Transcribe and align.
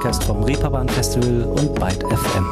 Podcast 0.00 0.24
vom 0.24 0.42
Reeperbahn 0.44 0.88
Festival 0.88 1.42
und 1.42 1.74
Byte 1.74 2.04
FM. 2.04 2.46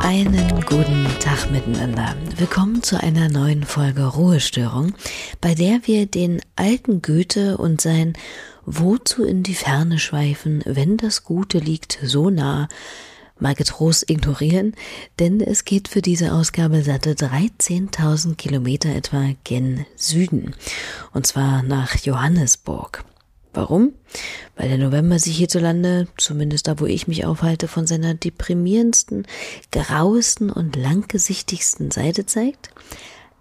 Einen 0.00 0.60
guten 0.66 1.08
Tag 1.18 1.50
miteinander. 1.50 2.14
Willkommen 2.36 2.84
zu 2.84 3.02
einer 3.02 3.28
neuen 3.28 3.64
Folge 3.64 4.04
Ruhestörung, 4.04 4.94
bei 5.40 5.56
der 5.56 5.80
wir 5.86 6.06
den 6.06 6.40
alten 6.54 7.02
Goethe 7.02 7.56
und 7.56 7.80
sein 7.80 8.12
Wozu 8.64 9.24
in 9.24 9.42
die 9.42 9.56
Ferne 9.56 9.98
schweifen, 9.98 10.62
wenn 10.66 10.98
das 10.98 11.24
Gute 11.24 11.58
liegt 11.58 11.98
so 12.00 12.30
nah, 12.30 12.68
mal 13.38 13.54
getrost 13.54 14.08
ignorieren, 14.10 14.74
denn 15.18 15.40
es 15.40 15.64
geht 15.64 15.88
für 15.88 16.02
diese 16.02 16.32
Ausgabe 16.32 16.82
satte 16.82 17.14
13.000 17.14 18.36
Kilometer 18.36 18.94
etwa 18.94 19.30
gen 19.44 19.86
Süden, 19.96 20.54
und 21.12 21.26
zwar 21.26 21.62
nach 21.62 21.96
Johannesburg. 21.96 23.04
Warum? 23.56 23.94
Weil 24.54 24.68
der 24.68 24.78
November 24.78 25.18
sich 25.18 25.38
hierzulande, 25.38 26.08
zumindest 26.18 26.68
da 26.68 26.78
wo 26.78 26.84
ich 26.84 27.08
mich 27.08 27.24
aufhalte, 27.24 27.68
von 27.68 27.86
seiner 27.86 28.12
deprimierendsten, 28.12 29.26
grauesten 29.72 30.50
und 30.50 30.76
langgesichtigsten 30.76 31.90
Seite 31.90 32.26
zeigt. 32.26 32.70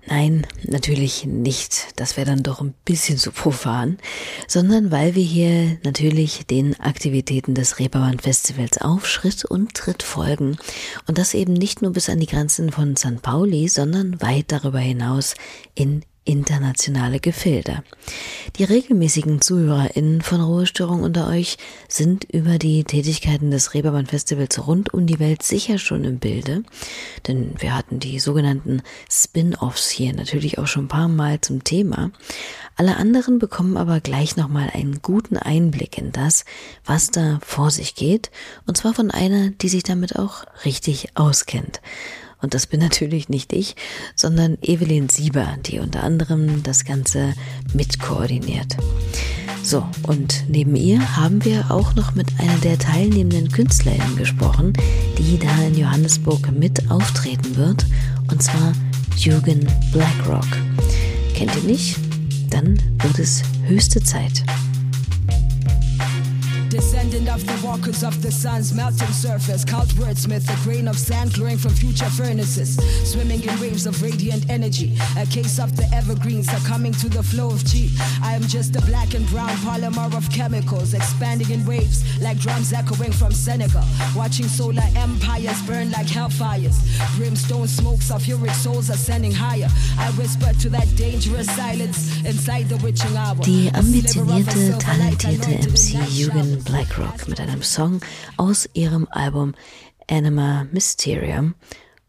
Nein, 0.08 0.46
natürlich 0.64 1.26
nicht. 1.26 1.88
Das 1.96 2.16
wäre 2.16 2.28
dann 2.28 2.44
doch 2.44 2.62
ein 2.62 2.76
bisschen 2.86 3.18
zu 3.18 3.32
profan, 3.32 3.98
sondern 4.48 4.92
weil 4.92 5.16
wir 5.16 5.24
hier 5.24 5.80
natürlich 5.84 6.46
den 6.46 6.80
Aktivitäten 6.80 7.56
des 7.56 7.80
Reeperbahn 7.80 8.20
Festivals 8.20 8.80
auf 8.80 9.08
Schritt 9.08 9.46
und 9.46 9.74
Tritt 9.74 10.04
folgen 10.04 10.58
und 11.08 11.18
das 11.18 11.34
eben 11.34 11.54
nicht 11.54 11.82
nur 11.82 11.92
bis 11.92 12.10
an 12.10 12.20
die 12.20 12.28
Grenzen 12.28 12.72
von 12.72 12.96
St. 12.96 13.24
Pauli, 13.24 13.68
sondern 13.68 14.22
weit 14.22 14.52
darüber 14.52 14.80
hinaus 14.80 15.34
in 15.74 16.04
internationale 16.26 17.20
Gefilde. 17.20 17.84
Die 18.58 18.64
regelmäßigen 18.64 19.42
ZuhörerInnen 19.42 20.22
von 20.22 20.42
Ruhestörung 20.42 21.04
unter 21.04 21.28
euch 21.28 21.58
sind 21.88 22.26
über 22.26 22.58
die 22.58 22.84
Tätigkeiten 22.84 23.52
des 23.52 23.74
Reeperbahn 23.74 24.08
Festivals 24.08 24.68
rund 24.68 24.94
um 24.94 25.06
die 25.06 25.20
Welt 25.20 25.44
sicher 25.44 25.78
schon 25.78 26.04
im 26.04 26.20
Bilde, 26.20 26.64
denn 27.28 27.54
wir 27.60 27.76
hatten 27.76 28.00
die 28.00 28.20
sogenannten 28.20 28.82
Spin-offs 29.10 29.90
hier 29.90 30.14
natürlich 30.14 30.58
auch 30.58 30.68
schon 30.68 30.86
ein 30.86 30.90
paar 30.90 31.08
Mal 31.08 31.40
zum 31.42 31.64
Thema. 31.64 32.12
Alle 32.76 32.98
anderen 32.98 33.40
bekommen 33.40 33.78
aber 33.78 34.02
gleich 34.02 34.36
nochmal 34.36 34.70
einen 34.74 35.02
guten 35.02 35.38
Einblick 35.38 35.98
in 35.98 36.12
das, 36.12 36.44
was 36.84 37.10
da 37.10 37.40
vor 37.42 37.72
sich 37.72 37.96
geht, 37.96 38.32
und 38.68 38.76
zwar 38.76 38.94
von 38.94 39.12
einer, 39.12 39.52
die 39.52 39.70
sich 39.70 39.84
damit 39.84 40.18
auch 40.18 40.44
richtig 40.66 41.10
auskennt. 41.16 41.82
Und 42.42 42.54
das 42.54 42.68
bin 42.68 42.80
natürlich 42.86 43.30
nicht 43.30 43.54
ich, 43.54 43.76
sondern 44.16 44.58
Evelyn 44.62 45.10
Sieber, 45.10 45.58
die 45.66 45.80
unter 45.80 46.04
anderem 46.04 46.64
das 46.64 46.86
Ganze 46.86 47.34
mitkoordiniert. 47.74 48.78
So, 49.64 49.84
und 50.04 50.44
neben 50.48 50.76
ihr 50.76 51.18
haben 51.18 51.44
wir 51.44 51.72
auch 51.72 51.96
noch 51.96 52.14
mit 52.14 52.28
einer 52.40 52.58
der 52.58 52.78
teilnehmenden 52.78 53.52
KünstlerInnen 53.52 54.16
gesprochen, 54.16 54.74
die 55.18 55.40
da 55.40 55.66
in 55.66 55.76
Johannesburg 55.76 56.52
mit 56.52 56.92
auftreten 56.92 57.56
wird, 57.56 57.84
und 58.32 58.44
zwar 58.44 58.74
Jürgen 59.18 59.66
Blackrock. 59.92 60.46
Kennt 61.34 61.56
ihr 61.56 61.64
nicht? 61.64 61.98
Dann 62.52 62.80
wird 63.02 63.18
es 63.18 63.42
höchste 63.66 64.04
Zeit. 64.04 64.44
Descendant 66.76 67.30
of 67.30 67.46
the 67.46 67.66
walkers 67.66 68.04
of 68.04 68.22
the 68.22 68.30
sun's 68.30 68.74
melting 68.74 69.08
surface. 69.14 69.64
Cult 69.64 69.88
wordsmith, 69.96 70.44
a 70.52 70.64
grain 70.66 70.90
of 70.90 71.00
sand 71.00 71.34
glowing 71.34 71.58
from 71.58 71.72
future 71.72 72.10
furnaces. 72.10 72.76
Swimming 73.10 73.42
in 73.44 73.60
waves 73.62 73.86
of 73.86 74.04
radiant 74.04 74.50
energy. 74.50 74.92
A 75.18 75.26
case 75.26 75.58
of 75.58 75.78
the 75.78 75.88
evergreens 75.94 76.52
succumbing 76.52 76.92
to 76.96 77.08
the 77.08 77.24
flow 77.24 77.48
of 77.48 77.64
chi. 77.64 77.88
I 78.22 78.34
am 78.34 78.42
just 78.42 78.76
a 78.76 78.82
black 78.82 79.14
and 79.14 79.26
brown 79.28 79.56
polymer 79.64 80.14
of 80.18 80.30
chemicals. 80.30 80.94
Expanding 80.94 81.50
in 81.50 81.66
waves 81.66 82.04
like 82.20 82.40
drums 82.40 82.74
echoing 82.74 83.14
from 83.14 83.32
Senegal. 83.32 83.86
Watching 84.14 84.50
solar 84.50 84.90
empires 84.98 85.62
burn 85.62 85.92
like 85.92 86.08
hellfires. 86.08 86.76
Brimstone 87.16 87.70
smokes 87.70 88.12
of 88.12 88.26
uric 88.26 88.52
souls 88.52 88.90
ascending 88.90 89.32
higher. 89.32 89.70
I 89.98 90.12
whisper 90.18 90.52
to 90.60 90.70
that 90.72 90.94
dangerous 90.98 91.48
silence 91.56 92.22
inside 92.26 92.68
the 92.68 92.76
witching 92.84 93.16
hour. 93.16 93.38
Die 93.46 93.72
ambitionierte, 93.74 94.78
talentierte 94.78 95.70
MC 95.70 95.96
Jürgen 96.12 96.65
Blackrock 96.66 97.28
mit 97.28 97.40
einem 97.40 97.62
Song 97.62 98.02
aus 98.38 98.68
ihrem 98.74 99.08
Album 99.12 99.54
Anima 100.10 100.66
Mysterium 100.72 101.54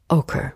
Ochre. 0.08 0.54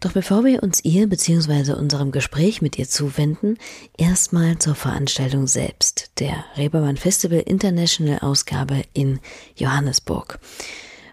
Doch 0.00 0.12
bevor 0.12 0.44
wir 0.44 0.62
uns 0.62 0.84
ihr 0.84 1.08
bzw. 1.08 1.74
unserem 1.74 2.10
Gespräch 2.10 2.60
mit 2.60 2.78
ihr 2.78 2.88
zuwenden, 2.88 3.56
erstmal 3.96 4.58
zur 4.58 4.74
Veranstaltung 4.74 5.46
selbst, 5.46 6.10
der 6.18 6.44
Reeperbahn 6.56 6.96
Festival 6.96 7.40
International 7.40 8.18
Ausgabe 8.18 8.82
in 8.92 9.20
Johannesburg. 9.54 10.40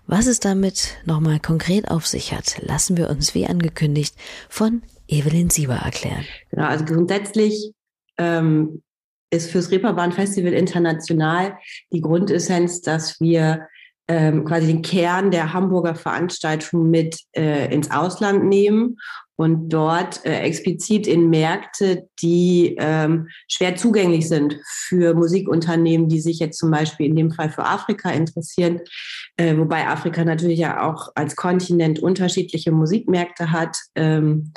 Was 0.07 0.25
es 0.25 0.39
damit 0.39 0.97
nochmal 1.05 1.39
konkret 1.39 1.89
auf 1.91 2.07
sich 2.07 2.33
hat, 2.33 2.57
lassen 2.61 2.97
wir 2.97 3.09
uns 3.09 3.35
wie 3.35 3.45
angekündigt 3.45 4.15
von 4.49 4.81
Evelyn 5.07 5.49
Sieber 5.49 5.75
erklären. 5.75 6.25
Genau, 6.49 6.65
also 6.65 6.85
grundsätzlich 6.85 7.73
ähm, 8.17 8.81
ist 9.29 9.51
fürs 9.51 9.71
Reeperbahn 9.71 10.11
Festival 10.11 10.53
international 10.53 11.57
die 11.91 12.01
Grundessenz, 12.01 12.81
dass 12.81 13.19
wir 13.19 13.67
ähm, 14.07 14.45
quasi 14.45 14.67
den 14.67 14.81
Kern 14.81 15.31
der 15.31 15.53
Hamburger 15.53 15.95
Veranstaltung 15.95 16.89
mit 16.89 17.19
äh, 17.35 17.73
ins 17.73 17.91
Ausland 17.91 18.45
nehmen 18.45 18.97
und 19.35 19.69
dort 19.69 20.25
äh, 20.25 20.39
explizit 20.39 21.07
in 21.07 21.29
Märkte, 21.29 22.07
die 22.21 22.75
ähm, 22.79 23.27
schwer 23.47 23.75
zugänglich 23.75 24.27
sind 24.27 24.57
für 24.65 25.13
Musikunternehmen, 25.13 26.09
die 26.09 26.19
sich 26.19 26.39
jetzt 26.39 26.57
zum 26.57 26.71
Beispiel 26.71 27.05
in 27.05 27.15
dem 27.15 27.31
Fall 27.31 27.49
für 27.49 27.65
Afrika 27.65 28.09
interessieren, 28.09 28.81
äh, 29.37 29.55
wobei 29.55 29.87
Afrika 29.87 30.23
natürlich 30.25 30.59
ja 30.59 30.89
auch 30.89 31.11
als 31.15 31.35
Kontinent 31.35 31.99
unterschiedliche 31.99 32.71
Musikmärkte 32.71 33.51
hat. 33.51 33.77
Ähm, 33.95 34.53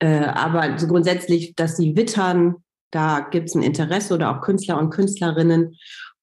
äh, 0.00 0.24
aber 0.24 0.78
so 0.78 0.88
grundsätzlich, 0.88 1.54
dass 1.54 1.76
sie 1.76 1.94
wittern, 1.94 2.56
da 2.94 3.20
gibt 3.30 3.48
es 3.48 3.54
ein 3.54 3.62
Interesse 3.62 4.14
oder 4.14 4.30
auch 4.30 4.40
Künstler 4.40 4.78
und 4.78 4.90
Künstlerinnen 4.90 5.76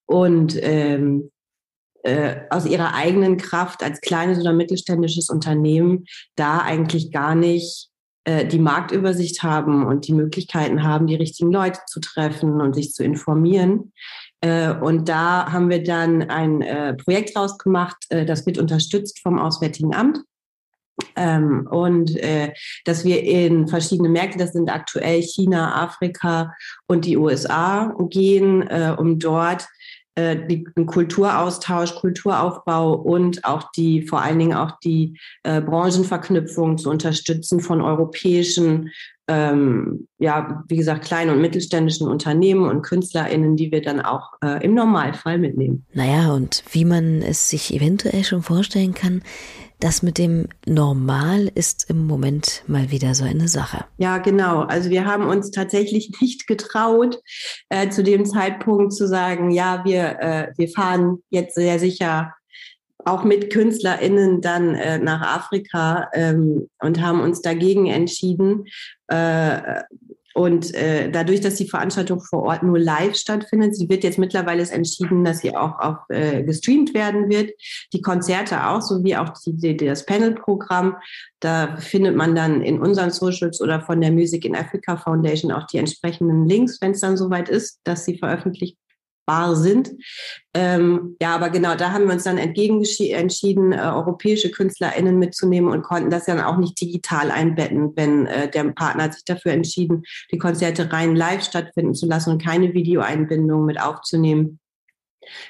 und 0.06 0.58
ähm, 0.62 1.32
äh, 2.04 2.42
aus 2.50 2.66
ihrer 2.66 2.96
eigenen 2.96 3.38
Kraft 3.38 3.84
als 3.84 4.02
kleines 4.02 4.40
oder 4.40 4.54
mittelständisches 4.54 5.30
Unternehmen 5.30 6.06
da 6.36 6.60
eigentlich 6.60 7.12
gar 7.12 7.36
nicht 7.36 7.90
äh, 8.24 8.46
die 8.46 8.60
Marktübersicht 8.60 9.44
haben 9.44 9.86
und 9.86 10.08
die 10.08 10.14
Möglichkeiten 10.14 10.84
haben, 10.84 11.08
die 11.08 11.16
richtigen 11.16 11.52
Leute 11.52 11.80
zu 11.88 12.00
treffen 12.00 12.62
und 12.62 12.74
sich 12.74 12.94
zu 12.94 13.04
informieren. 13.04 13.92
Äh, 14.42 14.74
und 14.74 15.10
da 15.10 15.52
haben 15.52 15.70
wir 15.70 15.84
dann 15.84 16.30
ein 16.30 16.62
äh, 16.62 16.94
Projekt 16.94 17.36
rausgemacht, 17.36 17.98
das 18.10 18.46
wird 18.46 18.58
unterstützt 18.58 19.20
vom 19.20 19.40
Auswärtigen 19.40 19.94
Amt. 19.94 20.20
Ähm, 21.16 21.68
und 21.70 22.16
äh, 22.18 22.54
dass 22.86 23.06
wir 23.06 23.24
in 23.24 23.68
verschiedene 23.68 24.10
Märkte, 24.10 24.38
das 24.38 24.54
sind 24.54 24.70
aktuell 24.70 25.22
China, 25.22 25.84
Afrika 25.84 26.54
und 26.88 27.06
die 27.06 27.18
USA 27.18 27.96
gehen, 28.10 28.68
äh, 28.68 28.96
um 28.98 29.20
dort 29.20 29.68
äh, 30.16 30.36
den 30.36 30.86
Kulturaustausch, 30.86 31.96
Kulturaufbau 31.96 32.94
und 32.94 33.46
auch 33.46 33.72
die, 33.72 34.02
vor 34.02 34.22
allen 34.22 34.40
Dingen 34.40 34.54
auch 34.54 34.80
die 34.84 35.18
äh, 35.44 35.62
Branchenverknüpfung 35.62 36.78
zu 36.78 36.90
unterstützen 36.90 37.62
von 37.62 37.82
europäischen, 37.82 38.92
ähm, 39.28 40.08
ja, 40.18 40.64
wie 40.68 40.78
gesagt, 40.78 41.06
kleinen 41.06 41.32
und 41.32 41.42
mittelständischen 41.42 42.08
Unternehmen 42.08 42.66
und 42.66 42.82
KünstlerInnen, 42.82 43.56
die 43.56 43.72
wir 43.72 43.82
dann 43.82 44.02
auch 44.02 44.34
äh, 44.44 44.64
im 44.64 44.74
Normalfall 44.74 45.38
mitnehmen. 45.38 45.86
Naja, 45.94 46.34
und 46.34 46.64
wie 46.72 46.86
man 46.86 47.22
es 47.22 47.50
sich 47.50 47.74
eventuell 47.74 48.24
schon 48.24 48.42
vorstellen 48.42 48.94
kann, 48.94 49.22
das 49.82 50.04
mit 50.04 50.18
dem 50.18 50.48
Normal 50.66 51.52
ist 51.56 51.90
im 51.90 52.06
Moment 52.06 52.64
mal 52.68 52.92
wieder 52.92 53.16
so 53.16 53.26
eine 53.26 53.48
Sache. 53.48 53.86
Ja, 53.98 54.20
genau. 54.20 54.62
Also 54.62 54.90
wir 54.90 55.06
haben 55.06 55.26
uns 55.26 55.52
tatsächlich 55.52 56.12
nicht 56.22 56.48
getraut, 56.48 57.20
äh, 57.70 57.90
zu 57.90 58.04
dem 58.04 58.26
Zeitpunkt 58.26 58.94
zu 58.94 59.08
sagen, 59.08 59.52
ja, 59.52 59.84
wir, 59.84 60.20
äh, 60.20 60.48
wir 60.56 60.70
fahren 60.70 61.18
jetzt 61.30 61.56
sehr 61.56 61.80
sicher 61.80 62.34
auch 63.06 63.24
mit 63.24 63.52
KünstlerInnen 63.52 64.42
dann 64.42 64.76
äh, 64.76 65.00
nach 65.00 65.22
Afrika 65.22 66.10
ähm, 66.14 66.70
und 66.80 67.02
haben 67.02 67.22
uns 67.22 67.42
dagegen 67.42 67.88
entschieden, 67.88 68.66
äh, 69.08 69.82
und 70.34 70.74
äh, 70.76 71.12
dadurch, 71.12 71.42
dass 71.42 71.56
die 71.56 71.68
Veranstaltung 71.68 72.22
vor 72.22 72.44
Ort 72.44 72.64
nur 72.64 72.80
live 72.80 73.16
stattfindet, 73.16 73.76
sie 73.76 73.90
wird 73.90 74.04
jetzt 74.04 74.18
mittlerweile 74.18 74.64
entschieden, 74.64 75.24
dass 75.24 75.40
sie 75.40 75.56
auch, 75.56 75.80
auch 75.80 76.10
äh, 76.10 76.44
gestreamt 76.44 76.94
werden 76.94 77.30
wird. 77.30 77.52
Die 77.92 78.02
Konzerte 78.02 78.68
auch, 78.68 78.82
sowie 78.82 79.18
auch 79.18 79.34
die, 79.46 79.56
die, 79.56 79.76
das 79.86 80.06
Panel-Programm. 80.06 80.96
Da 81.42 81.76
findet 81.78 82.16
man 82.16 82.36
dann 82.36 82.62
in 82.62 82.80
unseren 82.80 83.12
Socials 83.12 83.62
oder 83.62 83.82
von 83.82 84.00
der 84.00 84.12
Music 84.12 84.46
in 84.46 84.56
Africa 84.56 84.96
Foundation 84.96 85.52
auch 85.52 85.68
die 85.68 85.80
entsprechenden 85.80 86.48
Links, 86.48 86.80
wenn 86.82 86.92
es 86.92 87.02
dann 87.02 87.18
soweit 87.18 87.50
ist, 87.50 87.80
dass 87.84 88.06
sie 88.06 88.18
veröffentlicht 88.18 88.78
sind. 89.54 89.92
Ähm, 90.54 91.16
ja, 91.22 91.34
aber 91.34 91.50
genau, 91.50 91.76
da 91.76 91.92
haben 91.92 92.06
wir 92.06 92.14
uns 92.14 92.24
dann 92.24 92.38
entgegen 92.38 92.84
entschieden, 93.12 93.72
äh, 93.72 93.78
europäische 93.78 94.52
KünstlerInnen 94.52 95.18
mitzunehmen 95.18 95.72
und 95.72 95.84
konnten 95.84 96.10
das 96.10 96.26
dann 96.26 96.42
auch 96.42 96.58
nicht 96.58 96.80
digital 96.82 97.32
einbetten, 97.32 97.94
wenn 97.96 98.28
äh, 98.28 98.50
der 98.50 98.66
Partner 98.72 99.04
hat 99.04 99.14
sich 99.14 99.24
dafür 99.24 99.54
entschieden, 99.54 100.04
die 100.32 100.38
Konzerte 100.38 100.92
rein 100.92 101.16
live 101.16 101.44
stattfinden 101.44 101.94
zu 101.94 102.08
lassen 102.08 102.32
und 102.32 102.44
keine 102.44 102.74
Videoeinbindung 102.74 103.66
mit 103.66 103.82
aufzunehmen. 103.82 104.60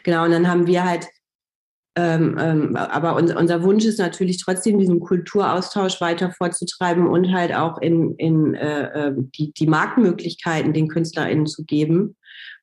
Genau, 0.03 0.25
und 0.25 0.31
dann 0.31 0.47
haben 0.47 0.67
wir 0.67 0.83
halt 0.85 1.07
ähm, 1.97 2.37
ähm, 2.39 2.75
aber 2.77 3.17
unser, 3.17 3.37
unser 3.37 3.63
Wunsch 3.63 3.83
ist 3.83 3.99
natürlich 3.99 4.41
trotzdem, 4.41 4.79
diesen 4.79 5.01
Kulturaustausch 5.01 5.99
weiter 5.99 6.31
vorzutreiben 6.31 7.05
und 7.05 7.33
halt 7.33 7.53
auch 7.53 7.79
in, 7.79 8.15
in 8.15 8.53
äh, 8.53 9.07
ähm, 9.07 9.29
die, 9.35 9.51
die 9.51 9.67
Marktmöglichkeiten 9.67 10.71
den 10.71 10.87
KünstlerInnen 10.87 11.47
zu 11.47 11.65
geben. 11.65 12.15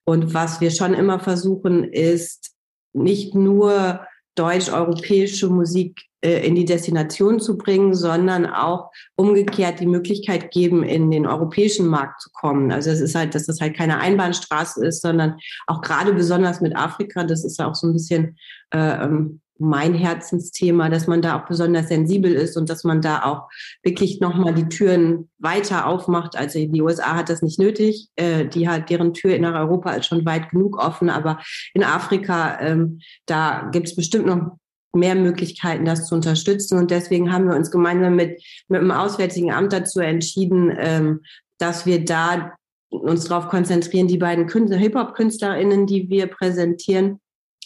Und 0.09 0.33
was 0.33 0.63
wir 0.63 0.71
schon 0.71 0.95
immer 0.95 1.21
versuchen, 1.21 1.85
ist 1.85 2.53
nicht 2.95 3.35
nur 3.35 4.07
deutsch-europäische 4.37 5.51
Musik 5.51 6.01
äh, 6.25 6.47
in 6.47 6.55
die 6.55 6.65
Destination 6.65 7.41
zu 7.41 7.59
bringen, 7.59 7.93
sondern 7.93 8.47
auch 8.47 8.91
umgekehrt 9.17 9.81
die 9.81 9.87
Möglichkeit 9.87 10.51
geben, 10.51 10.83
in 10.83 11.11
den 11.11 11.27
europäischen 11.27 11.89
Markt 11.89 12.23
zu 12.23 12.31
kommen. 12.33 12.73
Also 12.73 12.89
es 12.89 13.03
ist 13.03 13.15
halt, 13.15 13.35
dass 13.35 13.45
das 13.45 13.61
halt 13.61 13.77
keine 13.77 13.99
Einbahnstraße 13.99 14.83
ist, 14.87 15.03
sondern 15.03 15.37
auch 15.67 15.83
gerade 15.83 16.15
besonders 16.15 16.63
mit 16.63 16.75
Afrika, 16.75 17.25
das 17.25 17.45
ist 17.45 17.59
ja 17.59 17.69
auch 17.69 17.75
so 17.75 17.87
ein 17.87 17.93
bisschen 17.93 18.39
äh, 18.73 19.05
ähm, 19.05 19.43
mein 19.59 19.95
Herzensthema, 19.95 20.89
dass 20.89 21.07
man 21.07 21.21
da 21.21 21.39
auch 21.39 21.47
besonders 21.47 21.89
sensibel 21.89 22.33
ist 22.33 22.57
und 22.57 22.71
dass 22.71 22.85
man 22.85 23.01
da 23.01 23.25
auch 23.25 23.49
wirklich 23.83 24.21
nochmal 24.21 24.55
die 24.55 24.69
Türen 24.69 25.29
weiter 25.39 25.87
aufmacht. 25.87 26.37
Also 26.37 26.65
die 26.65 26.83
USA 26.83 27.17
hat 27.17 27.29
das 27.29 27.43
nicht 27.43 27.59
nötig. 27.59 28.09
Äh, 28.17 28.47
die 28.47 28.69
hat 28.69 28.89
deren 28.91 29.15
Tür 29.15 29.39
nach 29.39 29.59
Europa 29.59 29.93
ist 29.93 30.07
schon 30.07 30.25
weit 30.25 30.51
genug 30.51 30.79
offen, 30.79 31.11
aber 31.11 31.41
in 31.75 31.83
Afrika, 31.83 32.61
ähm, 32.61 33.01
da 33.27 33.69
gibt 33.73 33.89
es 33.89 33.97
bestimmt 33.97 34.27
noch 34.27 34.59
mehr 34.95 35.15
Möglichkeiten, 35.15 35.85
das 35.85 36.07
zu 36.07 36.15
unterstützen. 36.15 36.79
Und 36.79 36.91
deswegen 36.91 37.33
haben 37.33 37.49
wir 37.49 37.57
uns 37.57 37.71
gemeinsam 37.71 38.17
mit, 38.17 38.43
mit 38.69 38.81
dem 38.81 38.91
Auswärtigen 38.91 39.53
Amt 39.53 39.73
dazu 39.73 40.01
entschieden, 40.01 40.73
ähm, 40.79 41.21
dass 41.59 41.85
wir 41.85 42.05
da 42.05 42.53
uns 42.91 43.25
darauf 43.25 43.49
konzentrieren, 43.49 44.09
die 44.09 44.19
beiden 44.19 44.49
Hip-Hop-KünstlerInnen, 44.49 45.87
die 45.87 46.09
wir 46.09 46.27
präsentieren, 46.27 47.21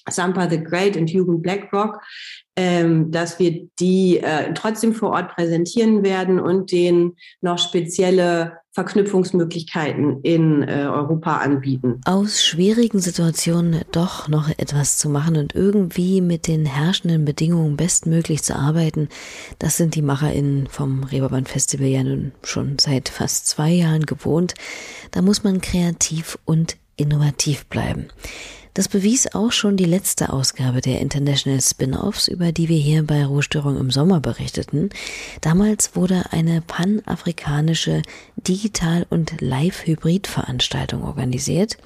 Sampa 0.09 0.49
the 0.49 0.63
Great 0.63 0.97
und 0.97 1.11
Hugo 1.11 1.39
Blackrock, 1.39 2.01
ähm, 2.57 3.11
dass 3.11 3.39
wir 3.39 3.67
die 3.79 4.19
äh, 4.19 4.53
trotzdem 4.55 4.93
vor 4.93 5.11
Ort 5.11 5.35
präsentieren 5.35 6.03
werden 6.03 6.39
und 6.39 6.71
denen 6.71 7.17
noch 7.41 7.59
spezielle 7.59 8.59
Verknüpfungsmöglichkeiten 8.73 10.21
in 10.23 10.63
äh, 10.63 10.87
Europa 10.87 11.39
anbieten. 11.39 12.01
Aus 12.07 12.43
schwierigen 12.43 13.01
Situationen 13.01 13.83
doch 13.93 14.29
noch 14.29 14.49
etwas 14.49 14.97
zu 14.97 15.11
machen 15.11 15.37
und 15.37 15.55
irgendwie 15.55 16.23
mit 16.23 16.49
den 16.49 16.65
herrschenden 16.65 17.27
Bedingungen 17.27 17.77
bestmöglich 17.77 18.43
zu 18.43 18.57
arbeiten, 18.57 19.09
das 19.59 19.77
sind 19.77 19.95
die 19.95 20.03
MacherInnen 20.03 20.69
vom 20.69 21.05
Reeperbahn 21.05 21.45
Festival 21.45 21.87
ja 21.87 22.03
nun 22.03 22.33
schon 22.43 22.79
seit 22.79 23.11
fast 23.11 23.47
zwei 23.47 23.71
Jahren 23.71 24.07
gewohnt. 24.07 24.55
Da 25.11 25.21
muss 25.21 25.45
man 25.45 25.61
kreativ 25.61 26.39
und 26.47 26.77
innovativ 26.97 27.67
bleiben. 27.67 28.09
Das 28.75 28.89
bewies 28.89 29.35
auch 29.35 29.53
schon 29.53 29.77
die 29.77 29.85
letzte 29.85 30.33
Ausgabe 30.33 30.81
der 30.81 31.01
International 31.01 31.61
Spin-offs, 31.61 32.29
über 32.29 32.53
die 32.53 32.71
wir 32.71 32.79
hier 32.79 33.03
bei 33.03 33.25
Ruhestörung 33.27 33.79
im 33.79 33.91
Sommer 33.91 34.21
berichteten. 34.21 34.89
Damals 35.43 35.95
wurde 35.95 36.33
eine 36.33 36.63
panafrikanische 36.63 38.01
Digital- 38.37 39.07
und 39.11 39.41
Live-Hybrid-Veranstaltung 39.43 41.05
organisiert. 41.05 41.77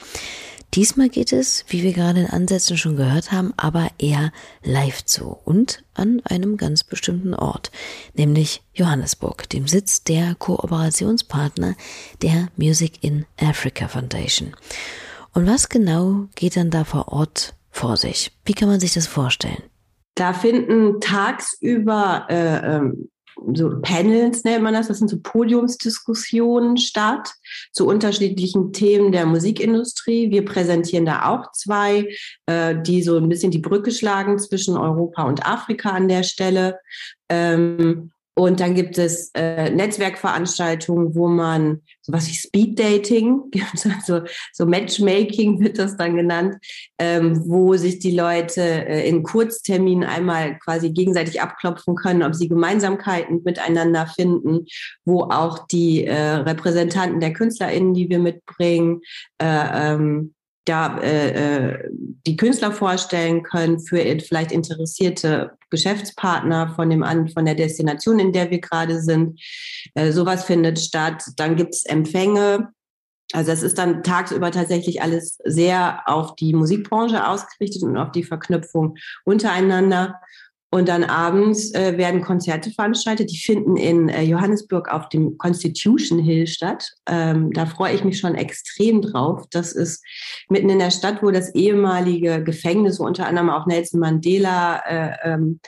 Diesmal 0.74 1.08
geht 1.08 1.32
es, 1.32 1.64
wie 1.68 1.82
wir 1.82 1.92
gerade 1.92 2.20
in 2.20 2.26
Ansätzen 2.26 2.76
schon 2.76 2.96
gehört 2.96 3.32
haben, 3.32 3.52
aber 3.56 3.88
eher 3.98 4.30
live 4.62 5.04
zu 5.04 5.36
und 5.44 5.82
an 5.94 6.20
einem 6.24 6.56
ganz 6.56 6.84
bestimmten 6.84 7.34
Ort, 7.34 7.70
nämlich 8.14 8.62
Johannesburg, 8.74 9.48
dem 9.48 9.66
Sitz 9.68 10.04
der 10.04 10.34
Kooperationspartner 10.34 11.76
der 12.22 12.48
Music 12.56 13.02
in 13.02 13.26
Africa 13.40 13.88
Foundation. 13.88 14.54
Und 15.36 15.46
was 15.46 15.68
genau 15.68 16.28
geht 16.34 16.56
dann 16.56 16.70
da 16.70 16.84
vor 16.84 17.08
Ort 17.08 17.54
vor 17.70 17.98
sich? 17.98 18.32
Wie 18.46 18.54
kann 18.54 18.70
man 18.70 18.80
sich 18.80 18.94
das 18.94 19.06
vorstellen? 19.06 19.62
Da 20.14 20.32
finden 20.32 20.98
tagsüber 20.98 22.26
äh, 22.30 22.76
ähm, 22.76 23.10
so 23.52 23.70
Panels 23.82 24.44
nennt 24.44 24.62
man 24.62 24.72
das, 24.72 24.88
das 24.88 24.96
sind 24.98 25.08
so 25.08 25.18
Podiumsdiskussionen 25.20 26.78
statt 26.78 27.34
zu 27.70 27.86
unterschiedlichen 27.86 28.72
Themen 28.72 29.12
der 29.12 29.26
Musikindustrie. 29.26 30.30
Wir 30.30 30.42
präsentieren 30.42 31.04
da 31.04 31.28
auch 31.28 31.52
zwei, 31.52 32.08
äh, 32.46 32.74
die 32.80 33.02
so 33.02 33.18
ein 33.18 33.28
bisschen 33.28 33.50
die 33.50 33.58
Brücke 33.58 33.90
schlagen 33.90 34.38
zwischen 34.38 34.78
Europa 34.78 35.24
und 35.24 35.44
Afrika 35.44 35.90
an 35.90 36.08
der 36.08 36.22
Stelle. 36.22 36.78
Ähm, 37.28 38.10
und 38.38 38.60
dann 38.60 38.74
gibt 38.74 38.98
es 38.98 39.30
äh, 39.34 39.70
Netzwerkveranstaltungen, 39.70 41.14
wo 41.14 41.26
man 41.26 41.80
sowas 42.02 42.28
wie 42.28 42.34
Speed 42.34 42.78
Dating, 42.78 43.50
also 43.72 44.20
so 44.52 44.66
Matchmaking 44.66 45.58
wird 45.60 45.78
das 45.78 45.96
dann 45.96 46.16
genannt, 46.16 46.56
ähm, 46.98 47.42
wo 47.46 47.74
sich 47.76 47.98
die 47.98 48.14
Leute 48.14 48.60
äh, 48.60 49.08
in 49.08 49.22
Kurzterminen 49.22 50.06
einmal 50.06 50.58
quasi 50.58 50.90
gegenseitig 50.90 51.40
abklopfen 51.40 51.94
können, 51.94 52.22
ob 52.22 52.34
sie 52.34 52.48
Gemeinsamkeiten 52.48 53.40
miteinander 53.42 54.06
finden, 54.06 54.66
wo 55.06 55.22
auch 55.22 55.66
die 55.66 56.04
äh, 56.04 56.34
Repräsentanten 56.34 57.20
der 57.20 57.32
KünstlerInnen, 57.32 57.94
die 57.94 58.10
wir 58.10 58.18
mitbringen, 58.18 59.00
äh, 59.38 59.94
ähm, 59.94 60.34
da 60.66 60.98
äh, 60.98 61.68
äh, 61.68 61.90
die 62.26 62.36
Künstler 62.36 62.72
vorstellen 62.72 63.42
können 63.42 63.80
für 63.80 63.98
vielleicht 64.20 64.52
interessierte 64.52 65.52
Geschäftspartner 65.70 66.74
von 66.74 66.90
dem 66.90 67.02
an 67.02 67.28
von 67.28 67.44
der 67.44 67.54
Destination, 67.54 68.18
in 68.18 68.32
der 68.32 68.50
wir 68.50 68.60
gerade 68.60 69.00
sind. 69.00 69.40
Äh, 69.94 70.12
sowas 70.12 70.44
findet 70.44 70.78
statt. 70.78 71.22
Dann 71.36 71.56
gibt 71.56 71.74
es 71.74 71.84
Empfänge. 71.84 72.68
Also 73.32 73.50
es 73.50 73.62
ist 73.62 73.78
dann 73.78 74.02
tagsüber 74.02 74.50
tatsächlich 74.50 75.02
alles 75.02 75.38
sehr 75.44 76.02
auf 76.06 76.36
die 76.36 76.52
Musikbranche 76.52 77.26
ausgerichtet 77.26 77.82
und 77.82 77.96
auf 77.96 78.12
die 78.12 78.22
Verknüpfung 78.22 78.96
untereinander. 79.24 80.20
Und 80.70 80.88
dann 80.88 81.04
abends 81.04 81.72
äh, 81.74 81.96
werden 81.96 82.22
Konzerte 82.22 82.70
veranstaltet. 82.70 83.30
Die 83.30 83.38
finden 83.38 83.76
in 83.76 84.08
äh, 84.08 84.22
Johannesburg 84.22 84.92
auf 84.92 85.08
dem 85.08 85.38
Constitution 85.38 86.18
Hill 86.18 86.46
statt. 86.48 86.90
Ähm, 87.08 87.52
da 87.52 87.66
freue 87.66 87.94
ich 87.94 88.04
mich 88.04 88.18
schon 88.18 88.34
extrem 88.34 89.00
drauf. 89.00 89.44
Das 89.50 89.72
ist 89.72 90.04
mitten 90.48 90.68
in 90.68 90.80
der 90.80 90.90
Stadt, 90.90 91.22
wo 91.22 91.30
das 91.30 91.54
ehemalige 91.54 92.42
Gefängnis, 92.42 92.98
wo 92.98 93.04
unter 93.04 93.26
anderem 93.26 93.48
auch 93.48 93.66
Nelson 93.66 94.00
Mandela 94.00 94.82
äh, 94.86 95.16
ähm, 95.22 95.60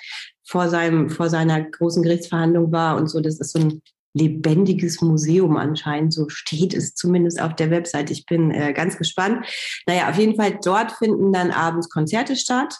vor, 0.44 0.68
seinem, 0.68 1.10
vor 1.10 1.30
seiner 1.30 1.62
großen 1.62 2.02
Gerichtsverhandlung 2.02 2.72
war 2.72 2.96
und 2.96 3.08
so. 3.08 3.20
Das 3.20 3.38
ist 3.38 3.52
so 3.52 3.60
ein 3.60 3.82
lebendiges 4.14 5.00
Museum 5.00 5.56
anscheinend. 5.56 6.12
So 6.12 6.28
steht 6.28 6.74
es 6.74 6.94
zumindest 6.94 7.40
auf 7.40 7.54
der 7.54 7.70
Website. 7.70 8.10
Ich 8.10 8.26
bin 8.26 8.50
äh, 8.50 8.72
ganz 8.72 8.98
gespannt. 8.98 9.46
Naja, 9.86 10.10
auf 10.10 10.18
jeden 10.18 10.34
Fall 10.34 10.58
dort 10.62 10.90
finden 10.90 11.32
dann 11.32 11.52
abends 11.52 11.88
Konzerte 11.88 12.34
statt 12.34 12.74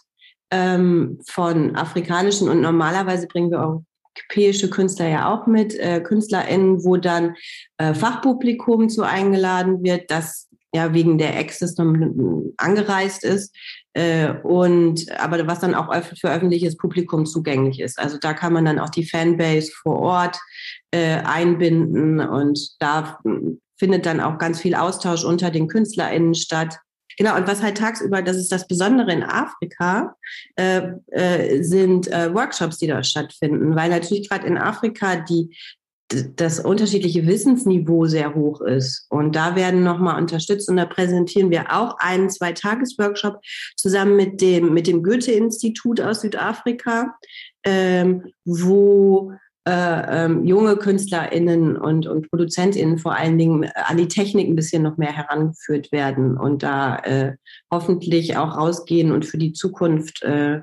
ähm, 0.50 1.20
von 1.26 1.76
afrikanischen 1.76 2.48
und 2.48 2.60
normalerweise 2.60 3.26
bringen 3.26 3.50
wir 3.50 3.82
europäische 4.18 4.70
Künstler 4.70 5.08
ja 5.08 5.32
auch 5.32 5.46
mit, 5.46 5.74
äh, 5.78 6.00
KünstlerInnen, 6.00 6.84
wo 6.84 6.96
dann 6.96 7.36
äh, 7.78 7.94
Fachpublikum 7.94 8.88
zu 8.88 9.02
eingeladen 9.02 9.82
wird, 9.82 10.10
das 10.10 10.48
ja 10.74 10.92
wegen 10.92 11.16
der 11.18 11.38
Access 11.38 11.76
angereist 12.58 13.24
ist 13.24 13.54
äh, 13.94 14.32
und 14.42 15.06
aber 15.18 15.46
was 15.46 15.60
dann 15.60 15.74
auch 15.74 15.94
für 16.02 16.30
öffentliches 16.30 16.76
Publikum 16.76 17.24
zugänglich 17.24 17.80
ist. 17.80 17.98
Also 17.98 18.18
da 18.20 18.34
kann 18.34 18.52
man 18.52 18.66
dann 18.66 18.78
auch 18.78 18.90
die 18.90 19.06
Fanbase 19.06 19.72
vor 19.82 19.98
Ort 19.98 20.38
äh, 20.90 21.20
einbinden 21.24 22.20
und 22.20 22.80
da 22.80 23.18
findet 23.78 24.06
dann 24.06 24.20
auch 24.20 24.38
ganz 24.38 24.60
viel 24.60 24.74
Austausch 24.74 25.24
unter 25.24 25.50
den 25.50 25.68
KünstlerInnen 25.68 26.34
statt. 26.34 26.78
Genau, 27.18 27.36
und 27.36 27.48
was 27.48 27.62
halt 27.62 27.76
tagsüber, 27.76 28.22
das 28.22 28.36
ist 28.36 28.52
das 28.52 28.68
Besondere 28.68 29.12
in 29.12 29.24
Afrika, 29.24 30.16
äh, 30.56 30.92
äh, 31.08 31.62
sind 31.62 32.06
äh, 32.12 32.32
Workshops, 32.32 32.78
die 32.78 32.86
da 32.86 33.02
stattfinden, 33.02 33.74
weil 33.74 33.90
natürlich 33.90 34.28
gerade 34.28 34.46
in 34.46 34.56
Afrika 34.56 35.16
die 35.16 35.50
das 36.36 36.60
unterschiedliche 36.60 37.26
Wissensniveau 37.26 38.06
sehr 38.06 38.34
hoch 38.34 38.62
ist. 38.62 39.06
Und 39.10 39.36
da 39.36 39.56
werden 39.56 39.82
nochmal 39.82 40.18
unterstützt 40.20 40.68
und 40.70 40.76
da 40.76 40.86
präsentieren 40.86 41.50
wir 41.50 41.70
auch 41.70 41.98
einen 41.98 42.30
Zwei-Tages-Workshop 42.30 43.40
zusammen 43.76 44.16
mit 44.16 44.40
dem, 44.40 44.72
mit 44.72 44.86
dem 44.86 45.02
Goethe-Institut 45.02 46.00
aus 46.00 46.22
Südafrika, 46.22 47.14
ähm, 47.62 48.32
wo 48.46 49.32
äh, 49.66 50.24
ähm, 50.24 50.44
junge 50.44 50.76
KünstlerInnen 50.76 51.76
und, 51.76 52.06
und 52.06 52.30
ProduzentInnen 52.30 52.98
vor 52.98 53.14
allen 53.14 53.36
Dingen 53.38 53.64
äh, 53.64 53.70
an 53.86 53.98
die 53.98 54.08
Technik 54.08 54.48
ein 54.48 54.56
bisschen 54.56 54.82
noch 54.82 54.96
mehr 54.96 55.12
herangeführt 55.12 55.92
werden 55.92 56.36
und 56.36 56.62
da 56.62 56.96
äh, 57.00 57.36
hoffentlich 57.70 58.36
auch 58.36 58.56
rausgehen 58.56 59.12
und 59.12 59.26
für 59.26 59.38
die 59.38 59.52
Zukunft 59.52 60.22
äh, 60.22 60.60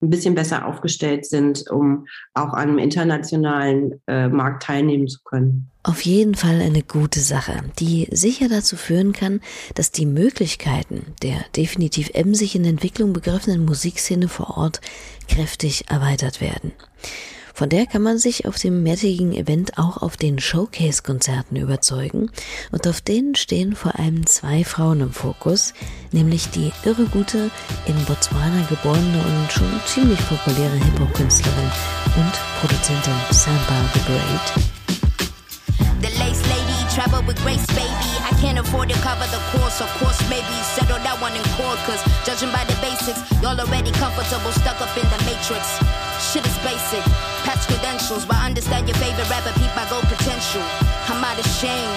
ein 0.00 0.10
bisschen 0.10 0.34
besser 0.34 0.66
aufgestellt 0.66 1.26
sind, 1.26 1.68
um 1.70 2.06
auch 2.34 2.52
an 2.52 2.68
einem 2.68 2.78
internationalen 2.78 4.00
äh, 4.06 4.28
Markt 4.28 4.62
teilnehmen 4.62 5.08
zu 5.08 5.18
können. 5.24 5.70
Auf 5.82 6.02
jeden 6.02 6.34
Fall 6.34 6.60
eine 6.60 6.82
gute 6.82 7.20
Sache, 7.20 7.62
die 7.78 8.08
sicher 8.10 8.48
dazu 8.48 8.76
führen 8.76 9.12
kann, 9.12 9.40
dass 9.74 9.90
die 9.90 10.06
Möglichkeiten 10.06 11.14
der 11.22 11.44
definitiv 11.56 12.10
emsig 12.14 12.54
in 12.54 12.64
Entwicklung 12.64 13.12
begriffenen 13.12 13.64
Musikszene 13.64 14.28
vor 14.28 14.56
Ort 14.56 14.80
kräftig 15.28 15.84
erweitert 15.88 16.40
werden. 16.40 16.72
Von 17.58 17.70
der 17.70 17.86
kann 17.86 18.02
man 18.02 18.18
sich 18.18 18.46
auf 18.46 18.56
dem 18.56 18.84
mehrtägigen 18.84 19.32
Event 19.32 19.78
auch 19.78 19.96
auf 19.96 20.16
den 20.16 20.38
Showcase-Konzerten 20.38 21.56
überzeugen. 21.56 22.30
Und 22.70 22.86
auf 22.86 23.00
denen 23.00 23.34
stehen 23.34 23.74
vor 23.74 23.98
allem 23.98 24.28
zwei 24.28 24.62
Frauen 24.62 25.00
im 25.00 25.10
Fokus, 25.10 25.74
nämlich 26.12 26.50
die 26.50 26.70
irre 26.84 27.06
gute, 27.06 27.50
in 27.86 28.04
Botswana 28.04 28.64
geborene 28.68 29.18
und 29.18 29.50
schon 29.50 29.80
ziemlich 29.86 30.20
populäre 30.28 30.76
Hip-Hop-Künstlerin 30.76 31.70
und 32.14 32.32
Produzentin 32.60 33.18
Samba 33.32 33.90
the 33.92 34.00
Great. 34.06 34.46
The 35.98 36.16
lace 36.16 36.42
lady 36.46 36.78
travel 36.94 37.26
with 37.26 37.42
grace 37.42 37.66
baby. 37.74 37.90
I 38.22 38.38
can't 38.40 38.60
afford 38.60 38.88
to 38.90 38.94
cover 39.02 39.26
the 39.34 39.42
course. 39.50 39.82
Of 39.82 39.90
course 39.98 40.22
maybe 40.30 40.46
settle 40.78 41.02
that 41.02 41.18
one 41.20 41.34
in 41.34 41.42
court 41.58 41.78
cause 41.90 42.06
judging 42.22 42.52
by 42.54 42.62
the 42.70 42.78
basics 42.78 43.18
y'all 43.42 43.58
already 43.58 43.90
comfortable 43.98 44.52
stuck 44.52 44.80
up 44.80 44.94
in 44.94 45.02
the 45.10 45.18
matrix 45.26 46.07
shit 46.20 46.46
is 46.46 46.58
basic 46.58 47.04
Patch 47.48 47.66
credentials, 47.66 48.26
but 48.26 48.36
understand 48.36 48.86
your 48.86 48.96
favorite 48.98 49.24
rapper, 49.30 49.52
peep 49.56 49.72
my 49.72 49.88
gold 49.88 50.04
potential. 50.04 50.60
I'm 51.08 51.24
out 51.24 51.40
of 51.40 51.48
shame. 51.48 51.88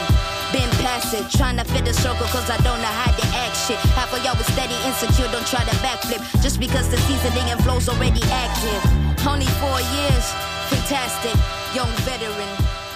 Been 0.56 0.72
passive, 0.80 1.28
trying 1.32 1.58
to 1.58 1.66
fit 1.66 1.84
the 1.84 1.94
circle 1.94 2.26
cause 2.28 2.50
I 2.50 2.56
don't 2.64 2.80
know 2.80 2.96
how 3.04 3.12
to 3.12 3.26
act 3.44 3.58
shit. 3.68 3.76
Half 4.00 4.14
of 4.16 4.24
y'all 4.24 4.38
was 4.40 4.48
steady, 4.48 4.80
insecure, 4.88 5.28
don't 5.28 5.48
try 5.48 5.64
to 5.64 5.76
backflip. 5.84 6.24
Just 6.42 6.60
because 6.60 6.88
the 6.90 6.96
seasoning 7.04 7.52
and 7.52 7.60
flow's 7.64 7.90
already 7.90 8.24
active. 8.32 8.82
Only 9.28 9.48
four 9.60 9.80
years, 9.92 10.26
fantastic. 10.72 11.36
Young 11.76 11.92
veteran, 12.08 12.52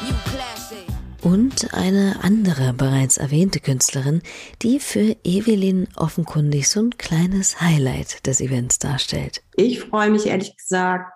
new 0.08 0.16
classic. 0.32 0.88
Und 1.22 1.74
eine 1.74 2.20
andere 2.22 2.72
bereits 2.72 3.18
erwähnte 3.18 3.60
Künstlerin, 3.60 4.22
die 4.62 4.80
für 4.80 5.18
Evelyn 5.26 5.88
offenkundig 5.98 6.70
so 6.70 6.82
ein 6.82 6.98
kleines 6.98 7.60
Highlight 7.60 8.26
des 8.28 8.40
Events 8.40 8.80
darstellt. 8.80 9.42
Ich 9.56 9.82
freue 9.82 10.12
mich 10.12 10.28
ehrlich 10.28 10.56
gesagt 10.56 11.15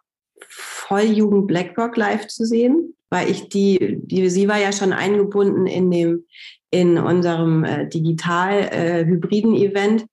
Volljugend 0.60 1.48
Blackrock 1.48 1.98
live 1.98 2.28
zu 2.28 2.46
sehen, 2.46 2.96
weil 3.10 3.30
ich 3.30 3.50
die, 3.50 4.00
die, 4.02 4.30
sie 4.30 4.48
war 4.48 4.60
ja 4.60 4.72
schon 4.72 4.94
eingebunden 4.94 5.68
in 5.68 5.90
dem, 5.90 6.26
in 6.72 6.98
unserem 6.98 7.64
äh, 7.64 7.88
digital 7.88 8.60
äh, 8.72 9.06
hybriden 9.06 9.56
Event. 9.56 10.06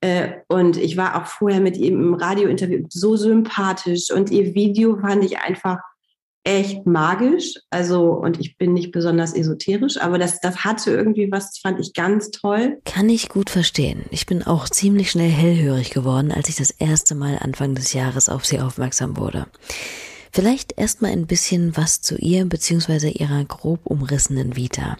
Äh, 0.00 0.32
und 0.48 0.76
ich 0.76 0.96
war 0.96 1.20
auch 1.20 1.26
vorher 1.26 1.60
mit 1.60 1.76
ihm 1.76 2.00
im 2.00 2.14
Radiointerview 2.14 2.86
so 2.88 3.16
sympathisch 3.16 4.10
und 4.10 4.30
ihr 4.30 4.54
Video 4.54 4.98
fand 4.98 5.24
ich 5.24 5.38
einfach 5.38 5.78
echt 6.44 6.86
magisch. 6.86 7.54
Also, 7.70 8.12
und 8.12 8.40
ich 8.40 8.56
bin 8.58 8.72
nicht 8.72 8.92
besonders 8.92 9.34
esoterisch, 9.34 10.00
aber 10.00 10.18
das, 10.18 10.40
das 10.40 10.64
hatte 10.64 10.90
irgendwie 10.90 11.30
was, 11.30 11.58
fand 11.58 11.80
ich 11.80 11.94
ganz 11.94 12.30
toll. 12.30 12.78
Kann 12.84 13.08
ich 13.08 13.28
gut 13.28 13.50
verstehen. 13.50 14.04
Ich 14.10 14.26
bin 14.26 14.42
auch 14.42 14.68
ziemlich 14.68 15.10
schnell 15.10 15.30
hellhörig 15.30 15.90
geworden, 15.90 16.32
als 16.32 16.48
ich 16.48 16.56
das 16.56 16.70
erste 16.70 17.14
Mal 17.14 17.38
Anfang 17.38 17.74
des 17.74 17.92
Jahres 17.92 18.28
auf 18.28 18.44
sie 18.44 18.60
aufmerksam 18.60 19.16
wurde. 19.16 19.46
Vielleicht 20.32 20.78
erstmal 20.78 21.12
ein 21.12 21.26
bisschen 21.26 21.76
was 21.76 22.00
zu 22.00 22.16
ihr 22.16 22.46
bzw. 22.46 23.10
ihrer 23.10 23.44
grob 23.44 23.80
umrissenen 23.84 24.56
Vita. 24.56 24.96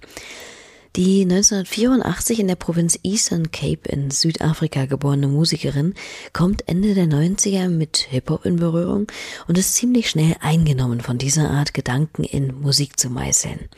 Die 0.94 1.22
1984 1.22 2.38
in 2.38 2.48
der 2.48 2.54
Provinz 2.54 2.98
Eastern 3.02 3.50
Cape 3.50 3.88
in 3.88 4.10
Südafrika 4.10 4.84
geborene 4.84 5.26
Musikerin 5.26 5.94
kommt 6.34 6.68
Ende 6.68 6.92
der 6.92 7.06
90er 7.06 7.70
mit 7.70 7.96
Hip-Hop 7.96 8.44
in 8.44 8.56
Berührung 8.56 9.06
und 9.48 9.56
ist 9.56 9.74
ziemlich 9.74 10.10
schnell 10.10 10.36
eingenommen 10.42 11.00
von 11.00 11.16
dieser 11.16 11.48
Art 11.48 11.72
Gedanken 11.72 12.24
in 12.24 12.60
Musik 12.60 13.00
zu 13.00 13.08
meißeln. 13.08 13.70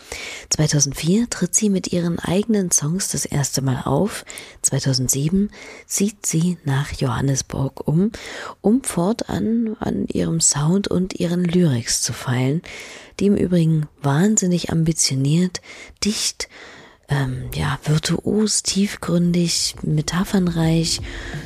2004 0.50 1.30
tritt 1.30 1.54
sie 1.54 1.70
mit 1.70 1.92
ihren 1.92 2.18
eigenen 2.18 2.72
Songs 2.72 3.06
das 3.12 3.26
erste 3.26 3.62
Mal 3.62 3.82
auf. 3.84 4.24
2007 4.62 5.52
zieht 5.86 6.26
sie 6.26 6.58
nach 6.64 6.90
Johannesburg 6.90 7.86
um, 7.86 8.10
um 8.60 8.82
fortan 8.82 9.76
an 9.78 10.08
ihrem 10.08 10.40
Sound 10.40 10.88
und 10.88 11.14
ihren 11.20 11.44
Lyrics 11.44 12.02
zu 12.02 12.12
feilen, 12.12 12.60
die 13.20 13.26
im 13.26 13.36
Übrigen 13.36 13.86
wahnsinnig 14.02 14.72
ambitioniert, 14.72 15.60
dicht 16.02 16.48
ähm, 17.08 17.44
ja, 17.54 17.78
virtuos, 17.84 18.62
tiefgründig, 18.62 19.74
metaphernreich, 19.82 21.00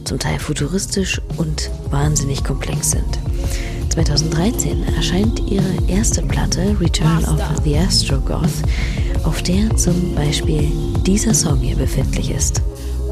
zum 0.05 0.19
Teil 0.19 0.39
futuristisch 0.39 1.21
und 1.37 1.71
wahnsinnig 1.91 2.45
komplex 2.45 2.93
sind. 2.93 3.19
2013 3.91 4.85
erscheint 4.95 5.41
ihre 5.51 5.75
erste 5.89 6.23
Platte 6.23 6.77
Return 6.81 7.25
of 7.25 7.41
the 7.65 7.77
Astrogoth, 7.77 8.63
auf 9.25 9.43
der 9.43 9.77
zum 9.77 10.15
Beispiel 10.15 10.71
dieser 11.05 11.35
Song 11.35 11.59
hier 11.59 11.77
befindlich 11.77 12.31
ist. 12.31 12.63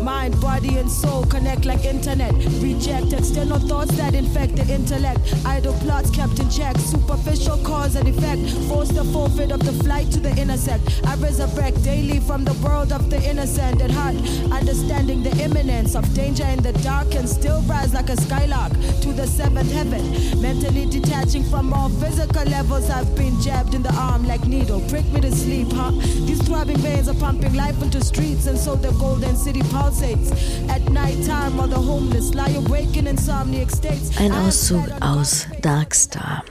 Mind, 0.07 0.41
body, 0.41 0.79
and 0.79 0.89
soul 0.89 1.25
connect 1.25 1.65
like 1.65 1.85
internet. 1.85 2.33
Rejected, 2.63 3.25
still 3.25 3.47
no 3.47 3.59
thoughts 3.59 3.91
that 3.97 4.15
infect 4.15 4.55
the 4.55 4.63
intellect. 4.73 5.19
Idle 5.45 5.73
plots 5.81 6.11
kept 6.11 6.39
in 6.39 6.49
check. 6.49 6.79
Superficial 6.79 7.59
cause 7.65 7.97
and 7.97 8.07
effect. 8.07 8.41
Force 8.69 8.91
the 8.91 9.03
forfeit 9.03 9.51
of 9.51 9.59
the 9.67 9.73
flight 9.83 10.09
to 10.13 10.21
the 10.21 10.31
intersect. 10.41 11.01
I 11.05 11.17
resurrect 11.17 11.83
daily 11.83 12.21
from 12.21 12.45
the 12.45 12.55
world 12.65 12.93
of 12.93 13.11
the 13.11 13.21
innocent 13.29 13.83
at 13.83 13.91
heart. 13.91 14.15
Understanding 14.53 15.25
the 15.25 15.37
imminence 15.43 15.97
of 15.97 16.05
danger 16.15 16.45
in 16.45 16.63
the 16.63 16.73
dark 16.85 17.13
and 17.17 17.29
still 17.29 17.61
rise 17.63 17.93
like 17.93 18.09
a 18.09 18.17
skylark 18.17 18.76
the 19.17 19.27
seventh 19.27 19.73
heaven. 19.73 20.03
Mentally 20.41 20.87
detaching 20.87 21.45
from 21.45 21.73
all 21.73 21.89
physical 21.89 22.45
levels. 22.45 22.91
I've 22.91 23.15
been 23.17 23.41
jabbed 23.41 23.75
in 23.75 23.83
the 23.83 23.95
arm 23.95 24.27
like 24.27 24.47
needle. 24.47 24.81
Prick 24.89 25.07
me 25.13 25.21
to 25.21 25.33
sleep, 25.33 25.69
huh? 25.73 25.91
These 26.27 26.43
throbbing 26.43 26.79
veins 26.79 27.09
are 27.09 27.15
pumping 27.15 27.55
life 27.55 27.81
into 27.83 28.03
streets, 28.05 28.47
and 28.47 28.59
so 28.59 28.77
the 28.77 28.93
golden 28.93 29.37
city 29.37 29.63
pulse 29.63 29.97
Ein 34.19 34.33
Auszug 34.33 34.85
aus 35.01 35.47
Darkstar. 35.61 36.45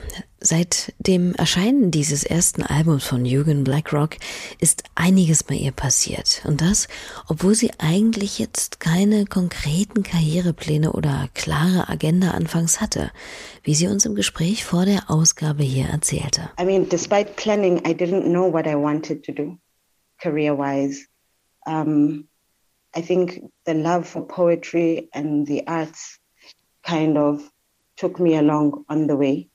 Seit 0.47 0.93
dem 0.99 1.33
Erscheinen 1.33 1.89
dieses 1.89 2.23
ersten 2.23 2.61
Albums 2.61 3.03
von 3.03 3.25
Jürgen 3.25 3.63
Blackrock 3.63 4.17
ist 4.59 4.83
einiges 4.93 5.43
bei 5.43 5.55
ihr 5.55 5.71
passiert. 5.71 6.43
Und 6.45 6.61
das, 6.61 6.87
obwohl 7.27 7.55
sie 7.55 7.71
eigentlich 7.79 8.37
jetzt 8.37 8.79
keine 8.79 9.25
konkreten 9.25 10.03
Karrierepläne 10.03 10.91
oder 10.91 11.29
klare 11.33 11.89
Agenda 11.89 12.29
anfangs 12.29 12.79
hatte, 12.79 13.09
wie 13.63 13.73
sie 13.73 13.87
uns 13.87 14.05
im 14.05 14.13
Gespräch 14.13 14.65
vor 14.65 14.85
der 14.85 15.09
Ausgabe 15.09 15.63
hier 15.63 15.85
erzählte. 15.85 16.51
I 16.61 16.65
mean, 16.65 16.87
despite 16.87 17.33
planning, 17.37 17.77
I 17.77 17.95
didn't 17.95 18.25
know 18.25 18.47
what 18.53 18.67
I 18.67 18.75
wanted 18.75 19.25
to 19.25 19.31
do 19.31 19.57
career-wise. 20.21 21.07
Um, 21.65 22.27
I 22.95 23.01
think 23.01 23.41
the 23.65 23.73
love 23.73 24.07
for 24.07 24.21
poetry 24.21 25.09
and 25.11 25.47
the 25.47 25.65
arts 25.65 26.19
kind 26.83 27.17
of 27.17 27.41
took 27.97 28.19
me 28.19 28.37
along 28.37 28.85
on 28.87 29.07
the 29.07 29.15
way. 29.15 29.49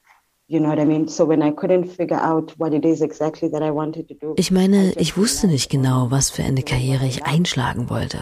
Ich 4.36 4.50
meine, 4.50 4.92
ich 4.96 5.16
wusste 5.16 5.46
nicht 5.46 5.70
genau, 5.70 6.10
was 6.10 6.30
für 6.30 6.42
eine 6.42 6.62
Karriere 6.62 7.06
ich 7.06 7.24
einschlagen 7.24 7.88
wollte. 7.88 8.18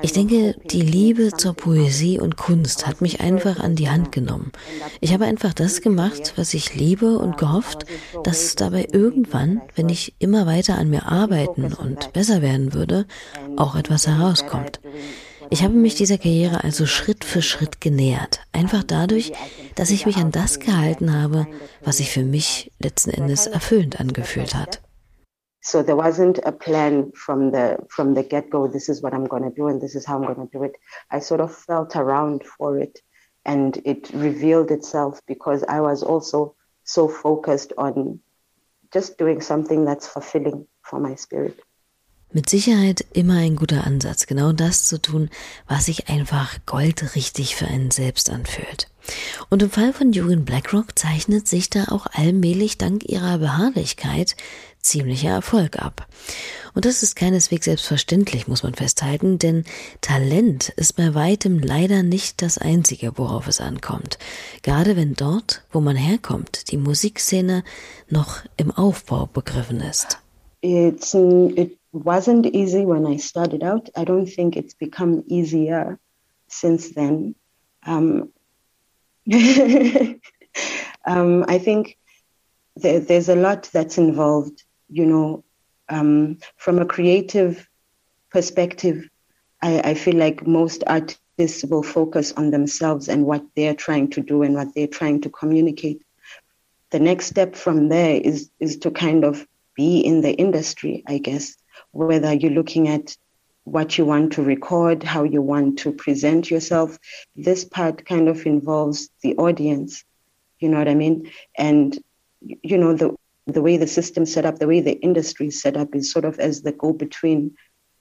Ich 0.00 0.12
denke, 0.12 0.54
die 0.70 0.82
Liebe 0.82 1.32
zur 1.36 1.54
Poesie 1.54 2.20
und 2.20 2.36
Kunst 2.36 2.86
hat 2.86 3.00
mich 3.00 3.20
einfach 3.20 3.58
an 3.58 3.74
die 3.74 3.90
Hand 3.90 4.12
genommen. 4.12 4.52
Ich 5.00 5.12
habe 5.12 5.24
einfach 5.24 5.52
das 5.52 5.80
gemacht, 5.80 6.34
was 6.36 6.54
ich 6.54 6.76
liebe 6.76 7.18
und 7.18 7.38
gehofft, 7.38 7.86
dass 8.22 8.54
dabei 8.54 8.86
irgendwann, 8.92 9.60
wenn 9.74 9.88
ich 9.88 10.14
immer 10.20 10.46
weiter 10.46 10.78
an 10.78 10.90
mir 10.90 11.06
arbeiten 11.06 11.74
und 11.74 12.12
besser 12.12 12.40
werden 12.40 12.72
würde, 12.72 13.04
auch 13.56 13.74
etwas 13.74 14.06
herauskommt. 14.06 14.80
Ich 15.50 15.62
habe 15.62 15.74
mich 15.74 15.94
dieser 15.94 16.18
Karriere 16.18 16.64
also 16.64 16.86
Schritt 16.86 17.24
für 17.24 17.42
Schritt 17.42 17.80
genähert, 17.80 18.40
einfach 18.52 18.82
dadurch, 18.82 19.32
dass 19.74 19.90
ich 19.90 20.06
mich 20.06 20.16
an 20.16 20.30
das 20.30 20.58
gehalten 20.58 21.12
habe, 21.12 21.46
was 21.82 21.98
sich 21.98 22.10
für 22.10 22.22
mich 22.22 22.72
letzten 22.78 23.10
Endes 23.10 23.46
erfüllend 23.46 24.00
angefühlt 24.00 24.54
hat. 24.54 24.80
So 25.60 25.82
there 25.82 25.96
wasn't 25.96 26.44
a 26.44 26.52
plan 26.52 27.10
from 27.14 27.50
the 27.50 27.76
from 27.88 28.14
the 28.14 28.22
get-go. 28.22 28.68
This 28.68 28.90
is 28.90 29.02
what 29.02 29.14
I'm 29.14 29.26
going 29.26 29.44
to 29.44 29.50
do, 29.50 29.68
and 29.68 29.80
this 29.80 29.94
is 29.94 30.06
how 30.06 30.16
I'm 30.16 30.26
going 30.26 30.46
to 30.46 30.58
do 30.58 30.62
it. 30.62 30.76
I 31.10 31.20
sort 31.20 31.40
of 31.40 31.54
felt 31.54 31.96
around 31.96 32.44
for 32.44 32.78
it, 32.78 33.02
and 33.46 33.80
it 33.86 34.10
revealed 34.12 34.70
itself 34.70 35.20
because 35.26 35.64
I 35.66 35.80
was 35.80 36.02
also 36.02 36.54
so 36.84 37.08
focused 37.08 37.72
on 37.78 38.20
just 38.92 39.16
doing 39.16 39.40
something 39.40 39.86
that's 39.86 40.06
fulfilling 40.06 40.66
for 40.82 41.00
my 41.00 41.14
spirit. 41.14 41.58
Mit 42.34 42.50
Sicherheit 42.50 43.06
immer 43.12 43.36
ein 43.36 43.54
guter 43.54 43.86
Ansatz, 43.86 44.26
genau 44.26 44.50
das 44.50 44.82
zu 44.86 45.00
tun, 45.00 45.30
was 45.68 45.84
sich 45.84 46.08
einfach 46.08 46.58
goldrichtig 46.66 47.54
für 47.54 47.68
einen 47.68 47.92
selbst 47.92 48.28
anfühlt. 48.28 48.90
Und 49.50 49.62
im 49.62 49.70
Fall 49.70 49.92
von 49.92 50.12
Jürgen 50.12 50.44
Blackrock 50.44 50.98
zeichnet 50.98 51.46
sich 51.46 51.70
da 51.70 51.84
auch 51.92 52.06
allmählich 52.12 52.76
dank 52.76 53.08
ihrer 53.08 53.38
Beharrlichkeit 53.38 54.34
ziemlicher 54.80 55.30
Erfolg 55.30 55.78
ab. 55.78 56.08
Und 56.74 56.86
das 56.86 57.04
ist 57.04 57.14
keineswegs 57.14 57.66
selbstverständlich, 57.66 58.48
muss 58.48 58.64
man 58.64 58.74
festhalten, 58.74 59.38
denn 59.38 59.64
Talent 60.00 60.70
ist 60.70 60.94
bei 60.94 61.14
weitem 61.14 61.60
leider 61.60 62.02
nicht 62.02 62.42
das 62.42 62.58
Einzige, 62.58 63.16
worauf 63.16 63.46
es 63.46 63.60
ankommt. 63.60 64.18
Gerade 64.62 64.96
wenn 64.96 65.14
dort, 65.14 65.62
wo 65.70 65.80
man 65.80 65.94
herkommt, 65.94 66.72
die 66.72 66.78
Musikszene 66.78 67.62
noch 68.08 68.40
im 68.56 68.72
Aufbau 68.72 69.26
begriffen 69.26 69.80
ist. 69.80 70.18
It's, 70.62 71.14
it 71.14 71.78
wasn't 71.94 72.46
easy 72.46 72.84
when 72.84 73.06
I 73.06 73.16
started 73.16 73.62
out. 73.62 73.88
I 73.96 74.04
don't 74.04 74.26
think 74.26 74.56
it's 74.56 74.74
become 74.74 75.22
easier 75.26 75.98
since 76.48 76.90
then. 76.94 77.34
Um, 77.86 78.30
um, 81.06 81.44
I 81.48 81.58
think 81.58 81.96
there, 82.76 83.00
there's 83.00 83.28
a 83.28 83.36
lot 83.36 83.70
that's 83.72 83.98
involved, 83.98 84.64
you 84.88 85.06
know, 85.06 85.44
um, 85.88 86.38
from 86.56 86.78
a 86.78 86.86
creative 86.86 87.68
perspective, 88.30 89.08
I, 89.62 89.80
I 89.80 89.94
feel 89.94 90.16
like 90.16 90.46
most 90.46 90.82
artists 90.86 91.64
will 91.64 91.82
focus 91.82 92.32
on 92.32 92.50
themselves 92.50 93.08
and 93.08 93.24
what 93.24 93.44
they're 93.54 93.74
trying 93.74 94.10
to 94.10 94.20
do 94.20 94.42
and 94.42 94.54
what 94.54 94.74
they're 94.74 94.86
trying 94.86 95.20
to 95.22 95.30
communicate. 95.30 96.02
The 96.90 97.00
next 97.00 97.26
step 97.26 97.54
from 97.54 97.88
there 97.88 98.20
is 98.20 98.50
is 98.60 98.78
to 98.78 98.90
kind 98.90 99.24
of 99.24 99.46
be 99.74 100.00
in 100.00 100.20
the 100.20 100.32
industry, 100.32 101.02
I 101.06 101.18
guess, 101.18 101.56
whether 101.94 102.32
you're 102.32 102.50
looking 102.50 102.88
at 102.88 103.16
what 103.64 103.96
you 103.96 104.04
want 104.04 104.34
to 104.34 104.42
record, 104.42 105.02
how 105.02 105.24
you 105.24 105.40
want 105.40 105.78
to 105.80 105.92
present 105.92 106.50
yourself. 106.50 106.98
This 107.34 107.64
part 107.64 108.04
kind 108.04 108.28
of 108.28 108.44
involves 108.46 109.08
the 109.22 109.36
audience, 109.36 110.04
you 110.58 110.68
know 110.68 110.78
what 110.78 110.88
I 110.88 110.94
mean? 110.94 111.30
And 111.56 111.98
you 112.40 112.76
know 112.78 112.94
the 112.94 113.16
the 113.46 113.62
way 113.62 113.76
the 113.76 113.86
system 113.86 114.24
set 114.26 114.46
up, 114.46 114.58
the 114.58 114.66
way 114.66 114.80
the 114.80 114.98
industry 115.00 115.50
set 115.50 115.76
up 115.76 115.94
is 115.94 116.10
sort 116.10 116.24
of 116.24 116.38
as 116.38 116.62
the 116.62 116.72
go 116.72 116.92
between 116.92 117.54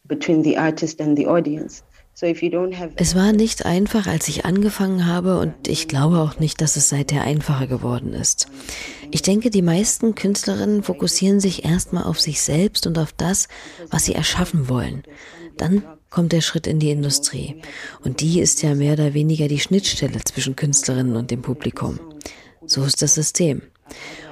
between 0.06 0.42
the 0.42 0.58
artist 0.58 1.00
and 1.00 1.18
the 1.18 1.28
audience. 1.28 1.84
Es 2.96 3.16
war 3.16 3.32
nicht 3.34 3.66
einfach, 3.66 4.06
als 4.06 4.28
ich 4.28 4.46
angefangen 4.46 5.08
habe 5.08 5.40
und 5.40 5.68
ich 5.68 5.88
glaube 5.88 6.20
auch 6.20 6.40
nicht, 6.40 6.62
dass 6.62 6.76
es 6.76 6.90
seither 6.90 7.24
einfacher 7.24 7.68
geworden 7.68 8.14
ist. 8.14 8.48
Ich 9.12 9.24
denke, 9.24 9.50
die 9.50 9.62
meisten 9.62 10.16
Künstlerinnen 10.16 10.84
fokussieren 10.84 11.40
sich 11.40 11.66
erstmal 11.66 12.04
auf 12.04 12.20
sich 12.20 12.42
selbst 12.42 12.86
und 12.88 12.98
auf 12.98 13.14
das, 13.14 13.48
was 13.90 14.06
sie 14.06 14.14
erschaffen 14.14 14.70
wollen. 14.70 15.04
Dann 15.58 15.84
kommt 16.10 16.32
der 16.32 16.42
Schritt 16.42 16.68
in 16.68 16.80
die 16.80 16.92
Industrie. 16.92 17.62
Und 18.04 18.22
die 18.22 18.40
ist 18.40 18.62
ja 18.62 18.76
mehr 18.76 18.94
oder 18.94 19.14
weniger 19.14 19.48
die 19.48 19.60
Schnittstelle 19.60 20.24
zwischen 20.24 20.56
Künstlerinnen 20.56 21.16
und 21.16 21.32
dem 21.32 21.42
Publikum. 21.42 22.00
So 22.66 22.84
ist 22.84 23.02
das 23.02 23.16
System. 23.16 23.64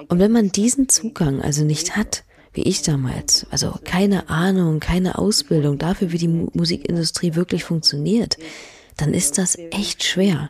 Und 0.08 0.20
wenn 0.20 0.32
man 0.32 0.52
diesen 0.52 0.88
Zugang 0.90 1.42
also 1.42 1.64
nicht 1.64 1.96
hat, 1.96 2.24
wie 2.54 2.64
ich 2.64 2.82
damals, 2.82 3.46
also 3.50 3.76
keine 3.84 4.30
Ahnung, 4.30 4.80
keine 4.80 5.18
Ausbildung 5.18 5.78
dafür, 5.78 6.12
wie 6.12 6.18
die 6.18 6.28
Musikindustrie 6.28 7.36
wirklich 7.36 7.64
funktioniert, 7.64 8.38
dann 8.98 9.14
ist 9.14 9.38
das 9.38 9.58
echt 9.72 10.04
schwer. 10.04 10.50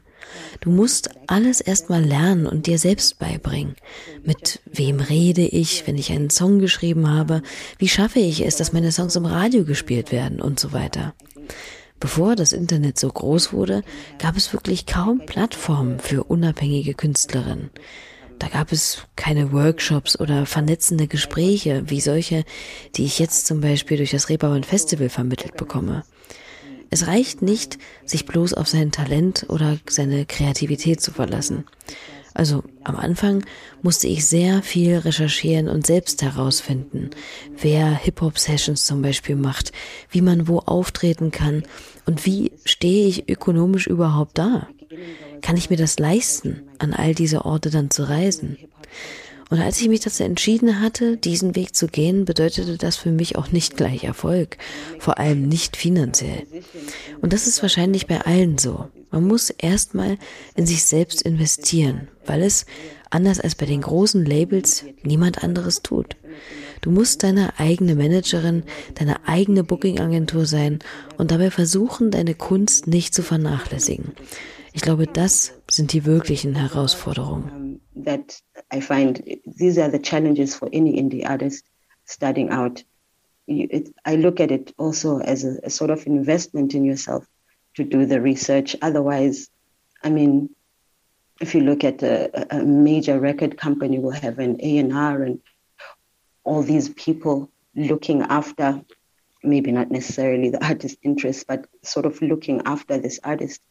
Du 0.61 0.69
musst 0.69 1.09
alles 1.27 1.61
erstmal 1.61 2.03
lernen 2.03 2.45
und 2.45 2.67
dir 2.67 2.79
selbst 2.79 3.19
beibringen. 3.19 3.75
Mit 4.23 4.61
wem 4.65 4.99
rede 4.99 5.41
ich, 5.41 5.85
wenn 5.87 5.97
ich 5.97 6.11
einen 6.11 6.29
Song 6.29 6.59
geschrieben 6.59 7.09
habe? 7.09 7.41
Wie 7.77 7.89
schaffe 7.89 8.19
ich 8.19 8.45
es, 8.45 8.55
dass 8.55 8.73
meine 8.73 8.91
Songs 8.91 9.15
im 9.15 9.25
Radio 9.25 9.63
gespielt 9.63 10.11
werden 10.11 10.41
und 10.41 10.59
so 10.59 10.73
weiter? 10.73 11.13
Bevor 11.99 12.35
das 12.35 12.51
Internet 12.51 12.97
so 12.97 13.09
groß 13.09 13.53
wurde, 13.53 13.83
gab 14.17 14.35
es 14.35 14.53
wirklich 14.53 14.85
kaum 14.85 15.21
Plattformen 15.25 15.99
für 15.99 16.23
unabhängige 16.23 16.93
Künstlerinnen. 16.95 17.69
Da 18.41 18.47
gab 18.47 18.71
es 18.71 19.03
keine 19.15 19.51
Workshops 19.51 20.19
oder 20.19 20.47
vernetzende 20.47 21.05
Gespräche 21.05 21.83
wie 21.85 22.01
solche, 22.01 22.43
die 22.95 23.05
ich 23.05 23.19
jetzt 23.19 23.45
zum 23.45 23.61
Beispiel 23.61 23.97
durch 23.97 24.09
das 24.09 24.29
Reeperbahn 24.29 24.63
Festival 24.63 25.09
vermittelt 25.09 25.57
bekomme. 25.57 26.03
Es 26.89 27.05
reicht 27.05 27.43
nicht, 27.43 27.77
sich 28.03 28.25
bloß 28.25 28.55
auf 28.55 28.67
sein 28.67 28.91
Talent 28.91 29.45
oder 29.47 29.77
seine 29.87 30.25
Kreativität 30.25 31.01
zu 31.01 31.11
verlassen. 31.11 31.65
Also 32.33 32.63
am 32.83 32.95
Anfang 32.95 33.45
musste 33.83 34.07
ich 34.07 34.25
sehr 34.25 34.63
viel 34.63 34.97
recherchieren 34.97 35.69
und 35.69 35.85
selbst 35.85 36.23
herausfinden, 36.23 37.11
wer 37.61 37.93
Hip-Hop-Sessions 37.93 38.87
zum 38.87 39.03
Beispiel 39.03 39.35
macht, 39.35 39.71
wie 40.09 40.21
man 40.21 40.47
wo 40.47 40.57
auftreten 40.57 41.29
kann 41.29 41.61
und 42.07 42.25
wie 42.25 42.53
stehe 42.65 43.07
ich 43.07 43.29
ökonomisch 43.29 43.85
überhaupt 43.85 44.39
da. 44.39 44.67
Kann 45.51 45.57
ich 45.57 45.69
mir 45.69 45.75
das 45.75 45.99
leisten, 45.99 46.61
an 46.79 46.93
all 46.93 47.13
diese 47.13 47.43
Orte 47.43 47.69
dann 47.71 47.91
zu 47.91 48.07
reisen? 48.07 48.57
Und 49.49 49.59
als 49.59 49.81
ich 49.81 49.89
mich 49.89 49.99
dazu 49.99 50.23
entschieden 50.23 50.79
hatte, 50.79 51.17
diesen 51.17 51.57
Weg 51.57 51.75
zu 51.75 51.87
gehen, 51.87 52.23
bedeutete 52.23 52.77
das 52.77 52.95
für 52.95 53.11
mich 53.11 53.35
auch 53.35 53.51
nicht 53.51 53.75
gleich 53.75 54.05
Erfolg, 54.05 54.57
vor 54.97 55.19
allem 55.19 55.49
nicht 55.49 55.75
finanziell. 55.75 56.43
Und 57.19 57.33
das 57.33 57.47
ist 57.47 57.61
wahrscheinlich 57.61 58.07
bei 58.07 58.21
allen 58.21 58.59
so. 58.59 58.87
Man 59.09 59.27
muss 59.27 59.49
erstmal 59.49 60.17
in 60.55 60.65
sich 60.65 60.85
selbst 60.85 61.21
investieren, 61.21 62.07
weil 62.25 62.43
es, 62.43 62.65
anders 63.09 63.41
als 63.41 63.55
bei 63.55 63.65
den 63.65 63.81
großen 63.81 64.23
Labels, 64.23 64.85
niemand 65.03 65.43
anderes 65.43 65.81
tut. 65.81 66.15
Du 66.79 66.91
musst 66.91 67.23
deine 67.23 67.59
eigene 67.59 67.95
Managerin, 67.95 68.63
deine 68.95 69.27
eigene 69.27 69.65
Booking-Agentur 69.65 70.45
sein 70.45 70.79
und 71.17 71.29
dabei 71.29 71.51
versuchen, 71.51 72.09
deine 72.09 72.35
Kunst 72.35 72.87
nicht 72.87 73.13
zu 73.13 73.21
vernachlässigen. 73.21 74.13
Ich 74.73 74.81
glaube, 74.81 75.05
das 75.05 75.53
sind 75.69 75.91
die 75.93 76.05
wirklichen 76.05 76.55
Herausforderungen. 76.55 77.79
Um, 77.95 78.03
that 78.03 78.41
I 78.73 78.79
find 78.81 79.21
these 79.45 79.77
are 79.81 79.91
the 79.91 79.99
challenges 79.99 80.55
for 80.55 80.69
any 80.71 80.97
indie 80.97 81.25
artist 81.25 81.65
starting 82.05 82.49
out. 82.49 82.83
I 83.49 84.15
look 84.15 84.39
at 84.39 84.51
it 84.51 84.73
also 84.77 85.19
as 85.19 85.43
a, 85.43 85.59
a 85.63 85.69
sort 85.69 85.91
of 85.91 86.07
investment 86.07 86.73
in 86.73 86.85
yourself 86.85 87.25
to 87.75 87.83
do 87.83 88.05
the 88.05 88.21
research. 88.21 88.75
Otherwise, 88.81 89.49
I 90.03 90.09
mean, 90.09 90.49
if 91.41 91.53
you 91.53 91.61
look 91.61 91.83
at 91.83 92.01
a, 92.01 92.55
a 92.55 92.63
major 92.63 93.19
record 93.19 93.57
company 93.57 93.99
will 93.99 94.11
have 94.11 94.39
an 94.39 94.57
A&R 94.61 95.23
and 95.23 95.39
all 96.43 96.63
these 96.63 96.89
people 96.89 97.49
looking 97.75 98.21
after 98.21 98.81
maybe 99.43 99.71
not 99.71 99.91
necessarily 99.91 100.49
the 100.49 100.63
artist's 100.65 100.97
interest, 101.03 101.45
but 101.47 101.65
sort 101.83 102.05
of 102.05 102.21
looking 102.21 102.61
after 102.65 102.97
this 102.99 103.19
artist 103.23 103.61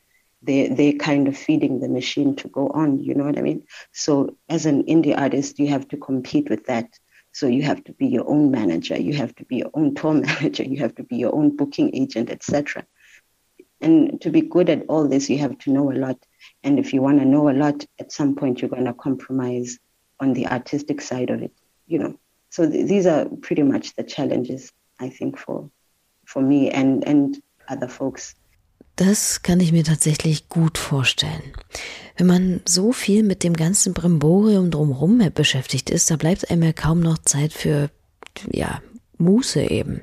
they 0.42 0.68
they 0.68 0.92
kind 0.92 1.28
of 1.28 1.36
feeding 1.36 1.80
the 1.80 1.88
machine 1.88 2.34
to 2.36 2.48
go 2.48 2.68
on 2.68 2.98
you 2.98 3.14
know 3.14 3.24
what 3.24 3.38
i 3.38 3.42
mean? 3.42 3.64
So 3.92 4.36
as 4.48 4.66
an 4.66 4.84
indie 4.84 5.16
artist 5.16 5.58
you 5.58 5.68
have 5.68 5.88
to 5.88 5.96
compete 5.96 6.48
with 6.50 6.66
that. 6.66 6.88
So 7.32 7.46
you 7.46 7.62
have 7.62 7.84
to 7.84 7.92
be 7.92 8.06
your 8.08 8.28
own 8.28 8.50
manager 8.50 8.98
you 8.98 9.14
have 9.14 9.34
to 9.36 9.44
be 9.44 9.56
your 9.56 9.70
own 9.74 9.94
tour 9.94 10.14
manager 10.30 10.64
you 10.64 10.78
have 10.80 10.94
to 10.96 11.04
be 11.04 11.16
your 11.16 11.34
own 11.34 11.56
booking 11.56 11.94
agent 11.94 12.30
etc 12.30 12.86
and 13.80 14.20
to 14.20 14.30
be 14.30 14.42
good 14.42 14.68
at 14.68 14.84
all 14.88 15.08
this 15.08 15.30
you 15.30 15.38
have 15.38 15.56
to 15.58 15.72
know 15.72 15.90
a 15.90 15.94
lot. 15.94 16.18
And 16.62 16.78
if 16.78 16.92
you 16.92 17.00
want 17.02 17.18
to 17.20 17.24
know 17.24 17.48
a 17.48 17.56
lot 17.64 17.86
at 17.98 18.12
some 18.12 18.34
point 18.34 18.60
you're 18.60 18.68
going 18.76 18.84
to 18.84 18.94
compromise 18.94 19.78
on 20.18 20.32
the 20.32 20.46
artistic 20.48 21.00
side 21.00 21.30
of 21.30 21.42
it 21.42 21.52
you 21.90 21.98
know? 21.98 22.18
So 22.50 22.70
th- 22.70 22.88
these 22.88 23.06
are 23.06 23.26
pretty 23.42 23.62
much 23.62 23.94
the 23.96 24.04
challenges 24.04 24.72
i 24.98 25.08
think 25.08 25.38
for 25.38 25.70
for 26.24 26.40
me 26.40 26.70
and 26.70 27.06
and 27.06 27.42
other 27.68 27.88
folks 27.88 28.34
Das 29.00 29.40
kann 29.40 29.60
ich 29.60 29.72
mir 29.72 29.82
tatsächlich 29.82 30.50
gut 30.50 30.76
vorstellen. 30.76 31.54
Wenn 32.18 32.26
man 32.26 32.60
so 32.68 32.92
viel 32.92 33.22
mit 33.22 33.42
dem 33.42 33.54
ganzen 33.54 33.94
Brimborium 33.94 34.70
drumherum 34.70 35.22
beschäftigt 35.34 35.88
ist, 35.88 36.10
da 36.10 36.16
bleibt 36.16 36.50
einem 36.50 36.64
ja 36.64 36.74
kaum 36.74 37.00
noch 37.00 37.16
Zeit 37.16 37.54
für, 37.54 37.88
ja, 38.52 38.82
Muße 39.16 39.62
eben. 39.62 40.02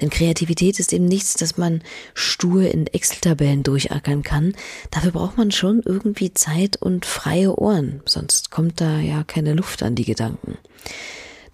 Denn 0.00 0.08
Kreativität 0.08 0.78
ist 0.78 0.92
eben 0.92 1.06
nichts, 1.06 1.34
das 1.34 1.56
man 1.56 1.82
stur 2.14 2.72
in 2.72 2.86
Excel-Tabellen 2.86 3.64
durchackern 3.64 4.22
kann. 4.22 4.54
Dafür 4.92 5.10
braucht 5.10 5.36
man 5.36 5.50
schon 5.50 5.82
irgendwie 5.84 6.32
Zeit 6.32 6.76
und 6.76 7.06
freie 7.06 7.58
Ohren, 7.58 8.02
sonst 8.04 8.52
kommt 8.52 8.80
da 8.80 9.00
ja 9.00 9.24
keine 9.24 9.54
Luft 9.54 9.82
an 9.82 9.96
die 9.96 10.04
Gedanken. 10.04 10.58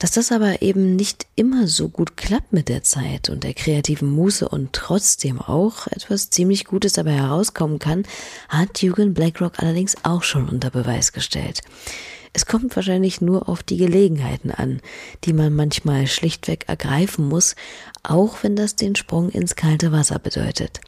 Dass 0.04 0.10
das 0.10 0.32
aber 0.32 0.60
eben 0.60 0.96
nicht 0.96 1.26
immer 1.34 1.66
so 1.66 1.88
gut 1.88 2.18
klappt 2.18 2.52
mit 2.52 2.68
der 2.68 2.82
Zeit 2.82 3.30
und 3.30 3.42
der 3.42 3.54
kreativen 3.54 4.10
Muße 4.10 4.46
und 4.46 4.74
trotzdem 4.74 5.40
auch 5.40 5.86
etwas 5.86 6.28
ziemlich 6.28 6.66
Gutes 6.66 6.92
dabei 6.92 7.12
herauskommen 7.12 7.78
kann, 7.78 8.02
hat 8.50 8.82
Jürgen 8.82 9.14
Blackrock 9.14 9.60
allerdings 9.60 9.96
auch 10.02 10.22
schon 10.22 10.46
unter 10.46 10.68
Beweis 10.68 11.14
gestellt. 11.14 11.62
Es 12.34 12.44
kommt 12.44 12.76
wahrscheinlich 12.76 13.22
nur 13.22 13.48
auf 13.48 13.62
die 13.62 13.78
Gelegenheiten 13.78 14.50
an, 14.50 14.82
die 15.24 15.32
man 15.32 15.54
manchmal 15.54 16.06
schlichtweg 16.06 16.68
ergreifen 16.68 17.26
muss, 17.26 17.56
auch 18.02 18.42
wenn 18.42 18.56
das 18.56 18.76
den 18.76 18.96
Sprung 18.96 19.30
ins 19.30 19.56
kalte 19.56 19.90
Wasser 19.90 20.18
bedeutet. 20.18 20.82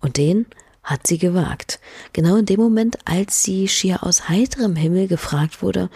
Und 0.00 0.16
den 0.16 0.46
hat 0.82 1.06
sie 1.06 1.18
gewagt. 1.18 1.80
Genau 2.14 2.36
in 2.36 2.46
dem 2.46 2.60
Moment, 2.60 2.96
als 3.04 3.42
sie 3.42 3.68
schier 3.68 4.04
aus 4.04 4.30
heiterem 4.30 4.74
Himmel 4.74 5.06
gefragt 5.06 5.60
wurde, 5.60 5.90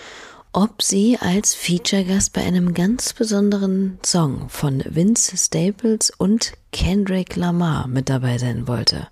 ob 0.61 0.83
sie 0.83 1.17
als 1.21 1.55
Feature-Gast 1.55 2.33
bei 2.33 2.43
einem 2.43 2.75
ganz 2.75 3.13
besonderen 3.13 4.01
Song 4.05 4.49
von 4.49 4.83
Vince 4.85 5.37
Staples 5.37 6.11
und 6.11 6.55
Kendrick 6.73 7.37
Lamar 7.37 7.87
mit 7.87 8.09
dabei 8.09 8.39
sein 8.39 8.67
wollte. 8.67 9.07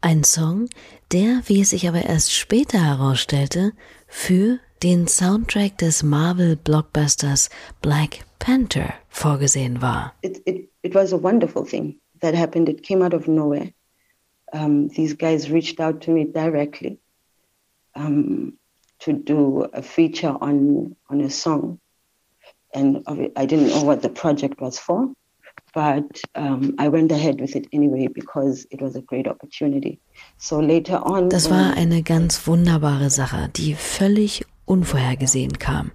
Ein 0.00 0.22
Song, 0.22 0.68
der, 1.10 1.42
wie 1.46 1.62
es 1.62 1.70
sich 1.70 1.88
aber 1.88 2.04
erst 2.04 2.32
später 2.32 2.78
herausstellte, 2.84 3.72
für 4.06 4.60
den 4.84 5.08
Soundtrack 5.08 5.76
des 5.78 6.04
Marvel-Blockbusters 6.04 7.50
Black 7.82 8.20
Panther 8.38 8.94
vorgesehen 9.08 9.82
war. 9.82 10.14
It, 10.22 10.40
it, 10.46 10.70
it 10.82 10.94
was 10.94 11.12
a 11.12 11.20
wonderful 11.20 11.64
thing 11.64 11.98
that 12.20 12.36
happened. 12.36 12.68
It 12.68 12.84
came 12.84 13.04
out 13.04 13.12
of 13.12 13.26
nowhere. 13.26 13.72
Um, 14.52 14.88
these 14.90 15.16
guys 15.16 15.50
reached 15.50 15.80
out 15.80 16.00
to 16.02 16.12
me 16.12 16.26
directly 16.26 17.00
um, 17.96 18.52
to 19.00 19.12
do 19.12 19.66
a 19.72 19.82
feature 19.82 20.34
on, 20.40 20.96
on 21.08 21.20
a 21.20 21.30
song. 21.30 21.78
And 22.74 23.02
I 23.36 23.46
didn't 23.46 23.68
know 23.68 23.82
what 23.82 24.02
the 24.02 24.10
project 24.10 24.60
was 24.60 24.78
for. 24.78 25.12
but 25.72 26.20
um, 26.34 26.74
I 26.78 26.88
went 26.88 27.12
ahead 27.12 27.40
with 27.40 27.54
it 27.54 27.66
anyway 27.72 28.08
because 28.08 28.66
it 28.70 28.80
was 28.80 28.96
a 28.96 29.02
great 29.02 29.28
opportunity. 29.28 30.00
So 30.38 30.60
later 30.60 31.00
on. 31.04 31.28
Das 31.30 31.50
war 31.50 31.74
eine 31.74 32.02
ganz 32.02 32.46
wunderbare 32.46 33.10
Sache, 33.10 33.48
die 33.54 33.74
völlig 33.74 34.44
unvorhergesehen 34.64 35.58
kam. 35.58 35.92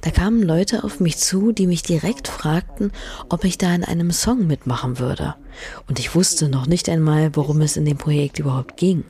Da 0.00 0.10
kamen 0.10 0.42
Leute 0.42 0.84
auf 0.84 1.00
mich 1.00 1.18
zu, 1.18 1.52
die 1.52 1.66
mich 1.66 1.82
direkt 1.82 2.28
fragten, 2.28 2.92
ob 3.28 3.44
ich 3.44 3.58
da 3.58 3.74
in 3.74 3.84
einem 3.84 4.10
Song 4.10 4.46
mitmachen 4.46 4.98
würde. 4.98 5.34
Und 5.88 5.98
ich 5.98 6.14
wusste 6.14 6.48
noch 6.48 6.66
nicht 6.66 6.88
einmal, 6.88 7.34
worum 7.36 7.60
es 7.60 7.76
in 7.76 7.84
dem 7.84 7.98
Projekt 7.98 8.38
überhaupt 8.38 8.76
ging. 8.76 9.04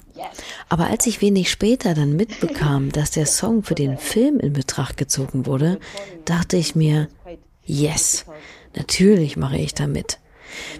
Aber 0.68 0.87
als 0.88 1.07
ich 1.07 1.23
wenig 1.23 1.51
später 1.51 1.94
dann 1.94 2.16
mitbekam, 2.16 2.92
dass 2.92 3.11
der 3.11 3.27
Song 3.27 3.62
für 3.62 3.75
den 3.75 3.99
Film 3.99 4.38
in 4.38 4.53
Betracht 4.53 4.96
gezogen 4.96 5.46
wurde, 5.46 5.79
dachte 6.25 6.57
ich 6.57 6.75
mir, 6.75 7.09
yes, 7.64 8.25
Natürlich 8.77 9.37
mache 9.37 9.59
ich 9.59 9.75
da 9.75 9.87
mit. 9.87 10.18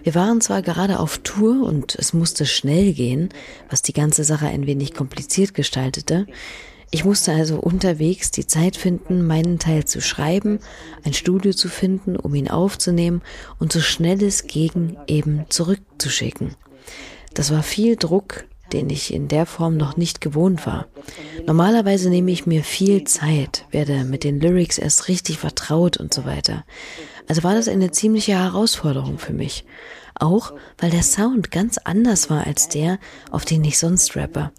Wir 0.03 0.14
waren 0.14 0.40
zwar 0.40 0.62
gerade 0.62 0.99
auf 0.99 1.19
Tour 1.19 1.64
und 1.64 1.95
es 1.95 2.12
musste 2.12 2.45
schnell 2.45 2.93
gehen, 2.93 3.29
was 3.69 3.83
die 3.83 3.93
ganze 3.93 4.25
Sache 4.25 4.47
ein 4.47 4.66
wenig 4.66 4.95
kompliziert 4.95 5.55
gestaltete. 5.55 6.27
Ich 6.92 7.05
musste 7.05 7.33
also 7.33 7.61
unterwegs 7.61 8.33
die 8.33 8.46
Zeit 8.46 8.76
finden, 8.76 9.24
meinen 9.24 9.59
Teil 9.61 9.85
zu 9.85 10.00
schreiben, 10.00 10.59
ein 11.05 11.14
Studio 11.14 11.53
zu 11.53 11.68
finden, 11.68 12.16
um 12.16 12.35
ihn 12.35 12.50
aufzunehmen 12.50 13.22
und 13.61 13.72
so 13.72 13.81
schnell 13.81 14.22
es 14.22 14.48
ging 14.48 14.96
eben 15.07 15.44
zurückzuschicken. 15.48 16.57
Das 17.33 17.53
war 17.53 17.62
viel 17.62 17.94
Druck, 17.94 18.44
den 18.72 18.90
ich 18.90 19.14
in 19.14 19.29
der 19.29 19.46
Form 19.46 19.76
noch 19.76 19.96
nicht 19.96 20.20
gewohnt 20.20 20.66
war. 20.66 20.87
Normalerweise 21.46 22.11
nehme 22.11 22.33
ich 22.33 22.46
mir 22.46 22.64
viel 22.64 23.05
Zeit, 23.05 23.66
werde 23.70 24.05
mit 24.05 24.24
den 24.24 24.40
Lyrics 24.40 24.79
erst 24.79 25.09
richtig 25.09 25.38
vertraut 25.38 25.96
und 25.96 26.12
so 26.12 26.24
weiter. 26.24 26.64
Also 27.29 27.44
war 27.44 27.55
das 27.55 27.68
eine 27.68 27.92
ziemliche 27.92 28.33
Herausforderung 28.33 29.18
für 29.18 29.33
mich. 29.33 29.64
Auch 30.16 30.53
weil 30.79 30.90
der 30.90 31.05
Sound 31.05 31.53
ganz 31.53 31.79
anders 31.79 32.31
war 32.31 32.46
als 32.46 32.68
der, 32.68 32.98
auf 33.31 33.44
den 33.44 33.62
ich 33.64 33.79
sonst 33.79 34.16
rappe. 34.16 34.50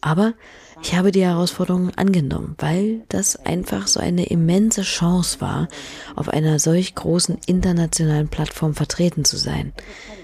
Aber 0.00 0.34
ich 0.82 0.96
habe 0.96 1.12
die 1.12 1.24
Herausforderung 1.24 1.90
angenommen, 1.96 2.54
weil 2.58 3.02
das 3.08 3.36
einfach 3.36 3.86
so 3.86 4.00
eine 4.00 4.26
immense 4.26 4.82
Chance 4.82 5.40
war, 5.40 5.68
auf 6.16 6.28
einer 6.28 6.58
solch 6.58 6.94
großen 6.94 7.38
internationalen 7.46 8.28
Plattform 8.28 8.74
vertreten 8.74 9.24
zu 9.24 9.36
sein. 9.36 9.72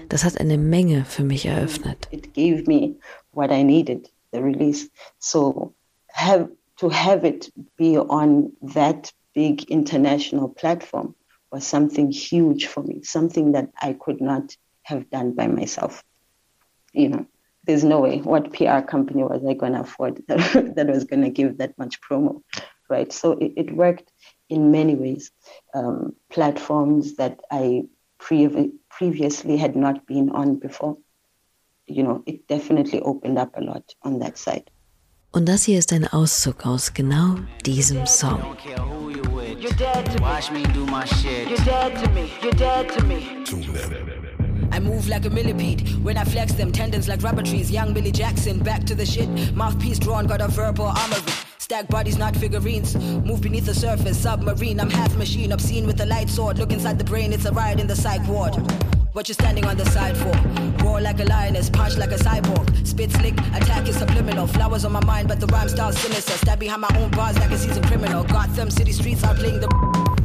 Das 0.09 0.23
hat 0.23 0.39
eine 0.39 0.57
Menge 0.57 1.05
für 1.05 1.23
mich 1.23 1.45
eröffnet. 1.45 2.07
It 2.11 2.33
gave 2.33 2.63
me 2.65 2.95
what 3.33 3.51
I 3.51 3.63
needed, 3.63 4.11
the 4.31 4.39
release. 4.39 4.89
So 5.19 5.73
have 6.13 6.49
to 6.77 6.89
have 6.89 7.25
it 7.27 7.51
be 7.77 7.99
on 7.99 8.51
that 8.73 9.13
big 9.33 9.69
international 9.69 10.49
platform 10.49 11.13
was 11.51 11.65
something 11.65 12.11
huge 12.11 12.67
for 12.67 12.83
me, 12.83 13.01
something 13.03 13.53
that 13.53 13.69
I 13.81 13.93
could 13.93 14.21
not 14.21 14.55
have 14.83 15.09
done 15.09 15.33
by 15.33 15.47
myself. 15.47 16.03
You 16.93 17.09
know, 17.09 17.25
there's 17.67 17.83
no 17.83 17.99
way. 17.99 18.19
What 18.19 18.53
PR 18.53 18.79
company 18.79 19.23
was 19.23 19.43
I 19.47 19.53
going 19.53 19.73
to 19.73 19.81
afford 19.81 20.23
that, 20.27 20.73
that 20.75 20.87
was 20.87 21.03
going 21.03 21.21
to 21.21 21.29
give 21.29 21.57
that 21.57 21.77
much 21.77 21.99
promo, 22.01 22.41
right? 22.89 23.11
So 23.11 23.33
it, 23.33 23.53
it 23.55 23.75
worked 23.75 24.11
in 24.49 24.71
many 24.71 24.95
ways. 24.95 25.31
Um, 25.73 26.15
platforms 26.29 27.17
that 27.17 27.39
I 27.51 27.83
pre- 28.17 28.71
previously 28.89 29.57
had 29.57 29.75
not 29.75 30.07
been 30.07 30.31
on 30.31 30.55
before. 30.55 30.97
You 31.85 32.03
know, 32.03 32.23
it 32.25 32.47
definitely 32.47 33.01
opened 33.01 33.37
up 33.37 33.55
a 33.55 33.61
lot 33.61 33.93
on 34.03 34.19
that 34.19 34.37
side. 34.37 34.71
Und 35.33 35.45
das 35.45 35.65
hier 35.65 35.77
ist 35.77 35.91
ein 35.93 36.07
Auszug 36.07 36.65
aus 36.65 36.93
genau 36.93 37.35
diesem 37.65 38.05
Song. 38.07 38.39
You're 39.59 39.71
dead 39.75 40.05
to 40.15 40.21
Watch 40.21 40.51
me. 40.51 40.59
me 40.61 40.73
do 40.73 40.85
my 40.85 41.05
shit. 41.05 41.49
You're 41.49 41.57
dead 41.65 41.95
to 42.03 42.09
me. 42.11 42.31
You're 42.41 42.51
dead 42.53 42.89
to 42.89 43.03
me. 43.03 44.16
I 44.77 44.79
move 44.79 45.09
like 45.09 45.25
a 45.25 45.29
millipede 45.31 45.81
when 46.03 46.17
I 46.17 46.23
flex 46.23 46.53
them 46.53 46.71
tendons 46.71 47.07
like 47.07 47.23
rubber 47.23 47.41
trees. 47.41 47.71
Young 47.71 47.95
Billy 47.95 48.11
Jackson, 48.11 48.59
back 48.59 48.83
to 48.83 48.93
the 48.93 49.07
shit. 49.07 49.27
Mouthpiece 49.55 49.97
drawn, 49.97 50.27
got 50.27 50.39
a 50.39 50.47
verbal 50.47 50.85
armory. 50.85 51.33
Stack 51.57 51.87
bodies, 51.87 52.15
not 52.15 52.35
figurines. 52.35 52.95
Move 53.25 53.41
beneath 53.41 53.65
the 53.65 53.73
surface, 53.73 54.19
submarine. 54.19 54.79
I'm 54.79 54.91
half 54.91 55.15
machine, 55.17 55.51
obscene 55.51 55.87
with 55.87 55.99
a 56.01 56.05
light 56.05 56.29
sword. 56.29 56.59
Look 56.59 56.71
inside 56.71 56.99
the 56.99 57.03
brain, 57.03 57.33
it's 57.33 57.45
a 57.45 57.51
riot 57.51 57.79
in 57.79 57.87
the 57.87 57.95
psych 57.95 58.21
ward. 58.27 58.53
What 59.13 59.27
you 59.27 59.33
standing 59.33 59.65
on 59.65 59.77
the 59.77 59.85
side 59.85 60.15
for? 60.15 60.83
Roar 60.83 61.01
like 61.01 61.19
a 61.21 61.25
lioness, 61.25 61.71
punch 61.71 61.97
like 61.97 62.11
a 62.11 62.17
cyborg. 62.17 62.85
Spit 62.85 63.11
slick, 63.13 63.33
attack 63.33 63.87
is 63.87 63.97
subliminal. 63.97 64.45
Flowers 64.45 64.85
on 64.85 64.91
my 64.91 65.03
mind, 65.05 65.27
but 65.27 65.39
the 65.39 65.47
rhyme 65.47 65.69
style's 65.69 65.97
sinister. 65.97 66.33
Stab 66.33 66.59
behind 66.59 66.81
my 66.81 66.95
own 66.99 67.09
bars 67.09 67.35
like 67.39 67.49
a 67.49 67.57
seasoned 67.57 67.87
criminal. 67.87 68.23
Gotham 68.25 68.69
City 68.69 68.91
streets 68.91 69.23
are 69.23 69.33
playing 69.33 69.59
the. 69.59 70.16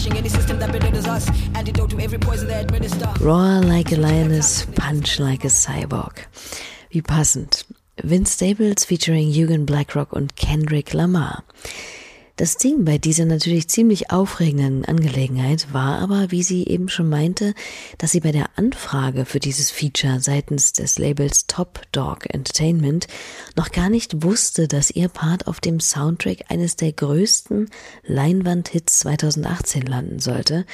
Crushing 0.00 0.16
any 0.16 0.30
system 0.30 0.58
that 0.60 0.72
belittles 0.72 1.06
us. 1.06 1.28
Antidote 1.54 1.90
to 1.90 2.00
every 2.00 2.18
poison 2.18 2.48
they 2.48 2.58
administer. 2.58 3.06
Roar 3.20 3.60
like 3.60 3.92
a 3.92 3.96
lioness, 3.96 4.64
punch 4.74 5.20
like 5.20 5.44
a 5.44 5.48
cyborg. 5.48 6.24
Wie 6.90 7.02
passend. 7.02 7.64
Vince 8.02 8.30
Staples 8.30 8.86
featuring 8.86 9.28
Eugen 9.28 9.66
Blackrock 9.66 10.14
und 10.14 10.36
Kendrick 10.36 10.94
Lamar. 10.94 11.44
Das 12.40 12.56
Ding 12.56 12.86
bei 12.86 12.96
dieser 12.96 13.26
natürlich 13.26 13.68
ziemlich 13.68 14.10
aufregenden 14.10 14.86
Angelegenheit 14.86 15.74
war 15.74 15.98
aber, 15.98 16.30
wie 16.30 16.42
sie 16.42 16.66
eben 16.66 16.88
schon 16.88 17.10
meinte, 17.10 17.52
dass 17.98 18.12
sie 18.12 18.20
bei 18.20 18.32
der 18.32 18.46
Anfrage 18.56 19.26
für 19.26 19.40
dieses 19.40 19.70
Feature 19.70 20.20
seitens 20.20 20.72
des 20.72 20.98
Labels 20.98 21.48
Top 21.48 21.82
Dog 21.92 22.32
Entertainment 22.32 23.08
noch 23.56 23.72
gar 23.72 23.90
nicht 23.90 24.24
wusste, 24.24 24.68
dass 24.68 24.90
ihr 24.90 25.10
Part 25.10 25.48
auf 25.48 25.60
dem 25.60 25.80
Soundtrack 25.80 26.46
eines 26.48 26.76
der 26.76 26.92
größten 26.92 27.68
Leinwandhits 28.04 29.00
2018 29.00 29.82
landen 29.82 30.18
sollte, 30.18 30.64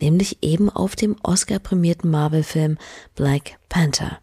nämlich 0.00 0.38
eben 0.40 0.70
auf 0.70 0.96
dem 0.96 1.16
Oscar-prämierten 1.22 2.10
Marvel-Film 2.10 2.78
Black 3.14 3.58
Panther. 3.68 4.20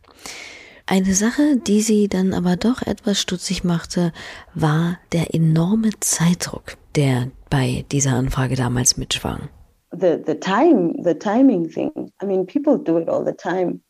Eine 0.90 1.14
Sache, 1.14 1.58
die 1.58 1.82
sie 1.82 2.08
dann 2.08 2.34
aber 2.34 2.56
doch 2.56 2.82
etwas 2.82 3.20
stutzig 3.20 3.66
machte, 3.66 4.14
war 4.54 4.98
der 5.12 5.36
enorme 5.36 5.90
Zeitdruck, 6.00 6.78
der 6.96 7.30
bei 7.50 7.86
dieser 7.92 8.14
Anfrage 8.14 8.56
damals 8.56 8.96
mitschwang. 8.96 9.50
The, 9.92 10.18
the 10.26 10.36
time, 10.36 10.96
the 11.04 11.14
timing 11.14 11.70
thing. 11.70 11.92
I 12.22 12.26
mean, 12.26 12.46
people 12.46 12.78
do 12.78 12.98
it 13.00 13.10
all 13.10 13.26
the 13.26 13.34
time. 13.34 13.82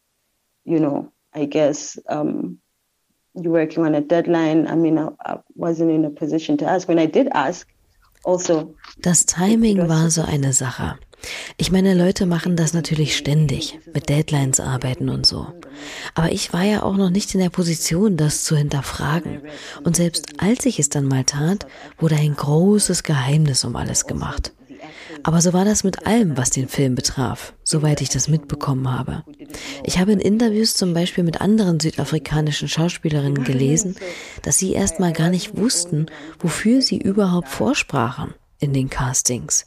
You 0.66 0.80
know, 0.80 1.12
I 1.36 1.46
guess 1.46 2.02
um, 2.10 2.60
you're 3.36 3.54
working 3.54 3.86
on 3.86 3.94
a 3.94 4.02
deadline. 4.02 4.68
I 4.68 4.76
mean, 4.76 4.98
I, 4.98 5.10
I 5.24 5.38
wasn't 5.56 5.92
in 5.92 6.04
a 6.04 6.10
position 6.10 6.58
to 6.58 6.66
ask. 6.66 6.88
When 6.88 7.00
I 7.00 7.06
did 7.06 7.28
ask, 7.32 7.68
also. 8.24 8.76
Das 9.02 9.26
Timing 9.26 9.88
war 9.88 10.10
so 10.10 10.24
eine 10.24 10.52
Sache. 10.54 10.98
Ich 11.58 11.72
meine, 11.72 11.94
Leute 11.94 12.26
machen 12.26 12.56
das 12.56 12.74
natürlich 12.74 13.18
ständig, 13.18 13.80
mit 13.94 14.10
Deadlines 14.10 14.60
arbeiten 14.60 15.10
und 15.10 15.26
so. 15.26 15.48
Aber 16.16 16.32
ich 16.32 16.54
war 16.54 16.64
ja 16.64 16.84
auch 16.84 16.98
noch 16.98 17.10
nicht 17.10 17.34
in 17.34 17.40
der 17.40 17.50
Position, 17.50 18.18
das 18.18 18.44
zu 18.44 18.56
hinterfragen. 18.56 19.42
Und 19.84 19.96
selbst 19.96 20.40
als 20.40 20.66
ich 20.66 20.80
es 20.80 20.90
dann 20.90 21.06
mal 21.06 21.24
tat, 21.24 21.68
wurde 21.98 22.16
ein 22.16 22.36
großes 22.36 23.04
Geheimnis 23.04 23.64
um 23.64 23.76
alles 23.76 24.06
gemacht. 24.06 24.54
Aber 25.24 25.42
so 25.42 25.54
war 25.54 25.66
das 25.66 25.84
mit 25.84 26.06
allem, 26.06 26.38
was 26.38 26.52
den 26.52 26.68
Film 26.68 26.96
betraf, 26.96 27.54
soweit 27.64 28.02
ich 28.02 28.10
das 28.10 28.28
mitbekommen 28.28 28.90
habe. 28.92 29.24
Ich 29.84 30.00
habe 30.00 30.12
in 30.12 30.20
Interviews 30.20 30.76
zum 30.76 30.94
Beispiel 30.94 31.24
mit 31.24 31.42
anderen 31.42 31.80
südafrikanischen 31.80 32.68
Schauspielerinnen 32.68 33.44
gelesen, 33.44 33.96
dass 34.44 34.58
sie 34.58 34.74
erst 34.74 35.00
mal 35.00 35.14
gar 35.14 35.30
nicht 35.30 35.58
wussten, 35.58 36.06
wofür 36.40 36.82
sie 36.82 36.98
überhaupt 36.98 37.50
vorsprachen 37.50 38.34
in 38.60 38.74
den 38.74 38.90
Castings. 38.90 39.66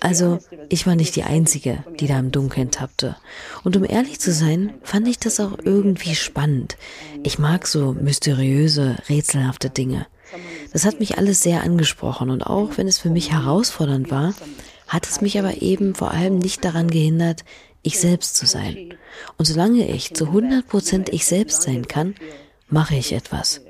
Also, 0.00 0.38
ich 0.68 0.86
war 0.86 0.94
nicht 0.94 1.16
die 1.16 1.24
Einzige, 1.24 1.84
die 1.98 2.06
da 2.06 2.18
im 2.18 2.30
Dunkeln 2.30 2.70
tappte. 2.70 3.16
Und 3.64 3.76
um 3.76 3.84
ehrlich 3.84 4.20
zu 4.20 4.32
sein, 4.32 4.74
fand 4.82 5.08
ich 5.08 5.18
das 5.18 5.40
auch 5.40 5.58
irgendwie 5.64 6.14
spannend. 6.14 6.76
Ich 7.22 7.38
mag 7.38 7.66
so 7.66 7.92
mysteriöse, 7.92 8.96
rätselhafte 9.08 9.70
Dinge. 9.70 10.06
Das 10.72 10.84
hat 10.84 11.00
mich 11.00 11.18
alles 11.18 11.42
sehr 11.42 11.62
angesprochen 11.62 12.30
und 12.30 12.42
auch 12.42 12.78
wenn 12.78 12.88
es 12.88 12.98
für 12.98 13.10
mich 13.10 13.32
herausfordernd 13.32 14.10
war, 14.10 14.34
hat 14.88 15.06
es 15.06 15.20
mich 15.20 15.38
aber 15.38 15.60
eben 15.60 15.94
vor 15.94 16.10
allem 16.10 16.38
nicht 16.38 16.64
daran 16.64 16.90
gehindert, 16.90 17.44
ich 17.82 17.98
selbst 17.98 18.36
zu 18.36 18.46
sein. 18.46 18.94
Und 19.36 19.44
solange 19.44 19.88
ich 19.88 20.14
zu 20.14 20.26
100 20.26 20.66
Prozent 20.66 21.08
ich 21.10 21.26
selbst 21.26 21.62
sein 21.62 21.88
kann, 21.88 22.14
mache 22.68 22.94
ich 22.94 23.12
etwas. 23.12 23.60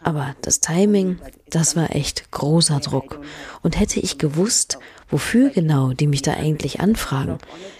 Aber 0.00 0.34
das 0.42 0.60
Timing, 0.60 1.18
das 1.50 1.76
war 1.76 1.94
echt 1.94 2.30
großer 2.30 2.80
Druck. 2.80 3.20
Und 3.62 3.78
hätte 3.78 4.00
ich 4.00 4.18
gewusst, 4.18 4.78
wofür 5.10 5.50
genau 5.50 5.92
die 5.92 6.06
mich 6.06 6.22
da 6.22 6.34
eigentlich 6.34 6.80
anfragen, 6.80 7.38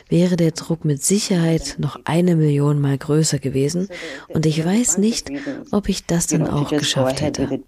wäre 0.08 0.36
der 0.36 0.50
Druck 0.52 0.84
mit 0.84 1.02
Sicherheit 1.02 1.76
noch 1.78 2.00
eine 2.04 2.34
Million 2.36 2.80
Mal 2.80 2.98
größer 2.98 3.38
gewesen 3.38 3.88
und 4.28 4.46
ich 4.46 4.64
weiß 4.64 4.98
nicht, 4.98 5.30
ob 5.70 5.88
ich 5.88 6.06
das 6.06 6.26
dann 6.26 6.48
auch 6.48 6.70
geschafft 6.70 7.20
hätte. 7.20 7.60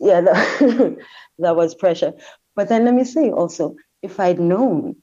Yeah, 0.00 0.22
that, 0.22 0.36
that 1.38 1.56
was 1.56 1.76
pressure. 1.76 2.14
But 2.56 2.68
then 2.68 2.84
let 2.84 2.94
me 2.94 3.04
say 3.04 3.30
also, 3.30 3.76
if 4.02 4.18
I'd 4.18 4.38
known 4.38 5.02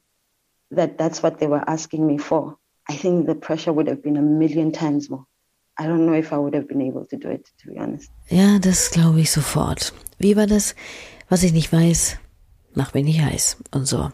that 0.71 0.97
that's 0.97 1.23
what 1.23 1.39
they 1.39 1.47
were 1.47 1.63
asking 1.67 2.05
me 2.05 2.17
for, 2.17 2.57
I 2.89 2.95
think 2.95 3.25
the 3.25 3.35
pressure 3.35 3.73
would 3.73 3.87
have 3.87 4.01
been 4.01 4.17
a 4.17 4.21
million 4.21 4.71
times 4.71 5.09
more. 5.09 5.25
I 5.79 5.83
don't 5.87 6.05
know 6.05 6.13
if 6.13 6.31
I 6.31 6.37
would 6.37 6.53
have 6.55 6.67
been 6.67 6.81
able 6.81 7.05
to 7.07 7.17
do 7.17 7.29
it, 7.29 7.45
to 7.63 7.71
be 7.71 7.79
honest. 7.79 8.11
Ja, 8.29 8.59
das 8.59 8.91
glaube 8.91 9.21
ich 9.21 9.31
sofort. 9.31 9.93
Wie 10.19 10.35
war 10.35 10.47
das? 10.47 10.75
Was 11.29 11.43
ich 11.43 11.53
nicht 11.53 11.71
weiß, 11.71 12.17
macht 12.73 12.93
mich 12.93 13.05
nicht 13.05 13.21
heiß 13.21 13.57
und 13.71 13.85
so. 13.87 14.11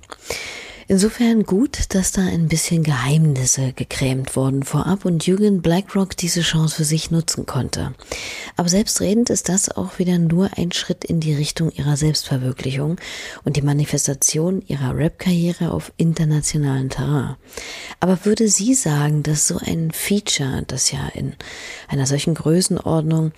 Insofern 0.90 1.44
gut, 1.44 1.94
dass 1.96 2.14
da 2.14 2.22
ein 2.22 2.48
bisschen 2.48 2.82
Geheimnisse 2.82 3.74
gekrämt 3.74 4.38
wurden 4.38 4.64
vorab 4.64 5.04
und 5.04 5.28
Jürgen 5.28 5.62
Blackrock 5.62 6.16
diese 6.16 6.40
Chance 6.40 6.78
für 6.78 6.86
sich 6.86 7.12
nutzen 7.12 7.46
konnte. 7.46 7.94
Aber 8.56 8.70
selbstredend 8.70 9.30
ist 9.30 9.50
das 9.50 9.70
auch 9.70 10.00
wieder 10.00 10.18
nur 10.18 10.50
ein 10.56 10.72
Schritt 10.72 11.04
in 11.04 11.20
die 11.20 11.34
Richtung 11.34 11.72
ihrer 11.72 11.98
Selbstverwirklichung 11.98 12.96
und 13.44 13.58
die 13.58 13.62
Manifestation 13.62 14.64
ihrer 14.66 14.96
Rap-Karriere 14.96 15.72
auf 15.72 15.92
internationalen 15.98 16.90
Terrain. 16.90 17.36
Aber 18.00 18.24
würde 18.24 18.48
sie 18.48 18.74
sagen, 18.74 19.24
dass 19.24 19.46
so 19.46 19.58
ein 19.58 19.92
Feature, 19.92 20.64
das 20.68 20.94
ja 20.94 21.06
in 21.14 21.34
einer 21.90 22.06
solchen 22.06 22.34
Größenordnung 22.34 23.34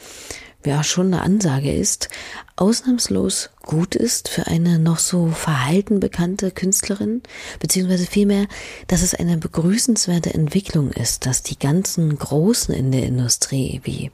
ja 0.66 0.84
schon 0.84 1.14
eine 1.14 1.24
Ansage 1.24 1.72
ist, 1.74 2.10
ausnahmslos 2.56 3.52
gut 3.64 3.96
ist 3.96 4.28
für 4.30 4.48
eine 4.48 4.80
noch 4.80 5.00
so 5.00 5.28
verhalten 5.28 6.00
bekannte 6.00 6.52
Künstlerin, 6.52 7.22
beziehungsweise 7.60 8.06
vielmehr, 8.06 8.48
dass 8.88 9.02
es 9.02 9.14
eine 9.14 9.38
begrüßenswerte 9.38 10.34
Entwicklung 10.34 10.92
ist, 10.92 11.26
dass 11.26 11.44
die 11.44 11.58
ganzen 11.58 12.18
Großen 12.18 12.74
in 12.74 12.92
der 12.92 13.04
Industrie, 13.04 13.80
wie, 13.84 14.12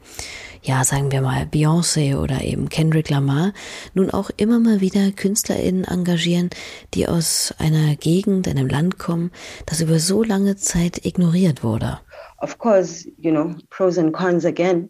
ja, 0.61 0.83
sagen 0.83 1.11
wir 1.11 1.21
mal, 1.21 1.43
Beyoncé 1.45 2.17
oder 2.17 2.41
eben 2.41 2.69
Kendrick 2.69 3.09
Lamar, 3.09 3.53
nun 3.93 4.11
auch 4.11 4.29
immer 4.37 4.59
mal 4.59 4.81
wieder 4.81 5.11
KünstlerInnen 5.11 5.85
engagieren, 5.85 6.49
die 6.93 7.07
aus 7.07 7.53
einer 7.57 7.95
Gegend, 7.95 8.47
einem 8.47 8.67
Land 8.67 8.99
kommen, 8.99 9.31
das 9.65 9.81
über 9.81 9.99
so 9.99 10.21
lange 10.21 10.55
Zeit 10.55 11.05
ignoriert 11.05 11.63
wurde. 11.63 11.99
Of 12.41 12.59
course, 12.59 13.09
you 13.17 13.31
know, 13.31 13.55
pros 13.69 13.97
and 13.97 14.13
cons 14.13 14.45
again. 14.45 14.89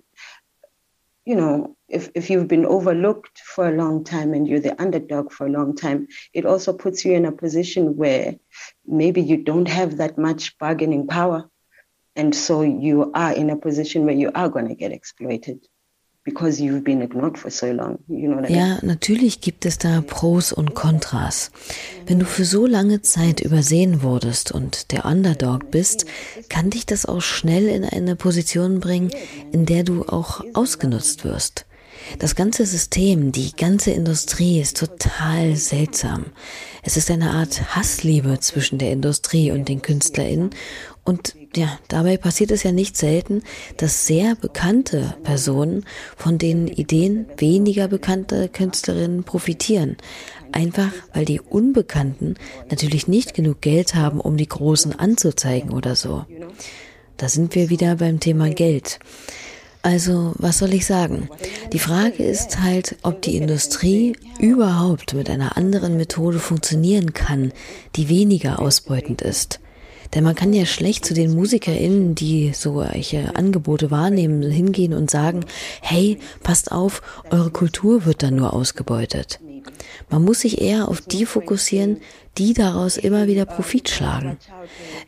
You 1.25 1.35
know, 1.35 1.75
if, 1.89 2.09
if 2.13 2.29
you've 2.29 2.47
been 2.47 2.65
overlooked 2.65 3.39
for 3.39 3.67
a 3.67 3.75
long 3.75 4.03
time 4.03 4.33
and 4.33 4.47
you're 4.47 4.59
the 4.59 4.79
underdog 4.79 5.31
for 5.31 5.47
a 5.47 5.51
long 5.51 5.75
time, 5.75 6.07
it 6.33 6.45
also 6.45 6.71
puts 6.71 7.03
you 7.03 7.13
in 7.13 7.25
a 7.25 7.31
position 7.31 7.97
where 7.97 8.35
maybe 8.85 9.21
you 9.21 9.37
don't 9.37 9.67
have 9.67 9.97
that 9.97 10.17
much 10.17 10.57
bargaining 10.59 11.07
power. 11.07 11.49
And 12.15 12.33
so 12.33 12.61
you 12.61 13.11
are 13.13 13.33
in 13.33 13.49
a 13.49 13.57
position 13.57 14.05
where 14.05 14.15
you 14.15 14.31
are 14.33 14.49
going 14.49 14.67
to 14.67 14.75
get 14.75 14.91
exploited. 14.91 15.65
Because 16.25 16.59
you've 16.61 16.83
been 16.83 17.01
ignored 17.01 17.37
for 17.37 17.49
so 17.49 17.71
long. 17.71 17.99
You 18.09 18.33
know 18.33 18.43
ja, 18.49 18.79
natürlich 18.81 19.39
gibt 19.39 19.65
es 19.65 19.77
da 19.77 20.01
Pros 20.01 20.51
und 20.51 20.73
Kontras. 20.73 21.51
Wenn 22.07 22.19
du 22.19 22.25
für 22.25 22.43
so 22.43 22.65
lange 22.65 23.01
Zeit 23.01 23.39
übersehen 23.39 24.01
wurdest 24.01 24.51
und 24.51 24.91
der 24.91 25.05
Underdog 25.05 25.71
bist, 25.71 26.05
kann 26.49 26.71
dich 26.71 26.85
das 26.85 27.05
auch 27.05 27.21
schnell 27.21 27.67
in 27.67 27.85
eine 27.85 28.15
Position 28.17 28.79
bringen, 28.79 29.11
in 29.53 29.65
der 29.65 29.83
du 29.83 30.03
auch 30.03 30.43
ausgenutzt 30.53 31.23
wirst. 31.23 31.65
Das 32.19 32.35
ganze 32.35 32.65
System, 32.65 33.31
die 33.31 33.51
ganze 33.55 33.91
Industrie 33.91 34.59
ist 34.59 34.77
total 34.77 35.55
seltsam. 35.55 36.25
Es 36.83 36.97
ist 36.97 37.09
eine 37.09 37.31
Art 37.31 37.75
Hassliebe 37.75 38.39
zwischen 38.39 38.77
der 38.77 38.91
Industrie 38.91 39.51
und 39.51 39.69
den 39.69 39.81
KünstlerInnen 39.81 40.51
und 41.03 41.35
ja, 41.57 41.79
dabei 41.87 42.17
passiert 42.17 42.51
es 42.51 42.63
ja 42.63 42.71
nicht 42.71 42.97
selten, 42.97 43.43
dass 43.77 44.05
sehr 44.07 44.35
bekannte 44.35 45.15
Personen 45.23 45.85
von 46.17 46.37
den 46.37 46.67
Ideen 46.67 47.25
weniger 47.37 47.87
bekannter 47.87 48.47
Künstlerinnen 48.47 49.23
profitieren. 49.23 49.97
Einfach 50.51 50.91
weil 51.13 51.25
die 51.25 51.41
Unbekannten 51.41 52.35
natürlich 52.69 53.07
nicht 53.07 53.33
genug 53.33 53.61
Geld 53.61 53.95
haben, 53.95 54.19
um 54.19 54.37
die 54.37 54.47
Großen 54.47 54.97
anzuzeigen 54.97 55.71
oder 55.71 55.95
so. 55.95 56.25
Da 57.17 57.29
sind 57.29 57.55
wir 57.55 57.69
wieder 57.69 57.95
beim 57.95 58.19
Thema 58.19 58.49
Geld. 58.49 58.99
Also, 59.81 60.33
was 60.39 60.57
soll 60.57 60.73
ich 60.73 60.85
sagen? 60.85 61.29
Die 61.71 61.79
Frage 61.79 62.23
ist 62.23 62.59
halt, 62.61 62.95
ob 63.03 63.21
die 63.21 63.37
Industrie 63.37 64.17
überhaupt 64.39 65.13
mit 65.13 65.29
einer 65.29 65.57
anderen 65.57 65.95
Methode 65.95 66.39
funktionieren 66.39 67.13
kann, 67.13 67.53
die 67.95 68.09
weniger 68.09 68.59
ausbeutend 68.59 69.21
ist. 69.21 69.59
Denn 70.15 70.23
man 70.23 70.33
kann 70.35 70.53
ja 70.53 70.65
schlecht 70.65 71.05
zu 71.05 71.13
den 71.13 71.35
MusikerInnen, 71.35 72.15
die 72.15 72.53
solche 72.53 73.35
Angebote 73.35 73.91
wahrnehmen, 73.91 74.49
hingehen 74.49 74.93
und 74.93 75.11
sagen, 75.11 75.45
hey, 75.81 76.17
passt 76.41 76.71
auf, 76.71 77.01
eure 77.29 77.51
Kultur 77.51 78.05
wird 78.05 78.23
dann 78.23 78.37
nur 78.37 78.53
ausgebeutet. 78.53 79.39
Man 80.09 80.23
muss 80.23 80.41
sich 80.41 80.61
eher 80.61 80.87
auf 80.87 81.01
die 81.01 81.25
fokussieren, 81.25 81.97
die 82.37 82.53
daraus 82.53 82.97
immer 82.97 83.27
wieder 83.27 83.45
Profit 83.45 83.89
schlagen. 83.89 84.37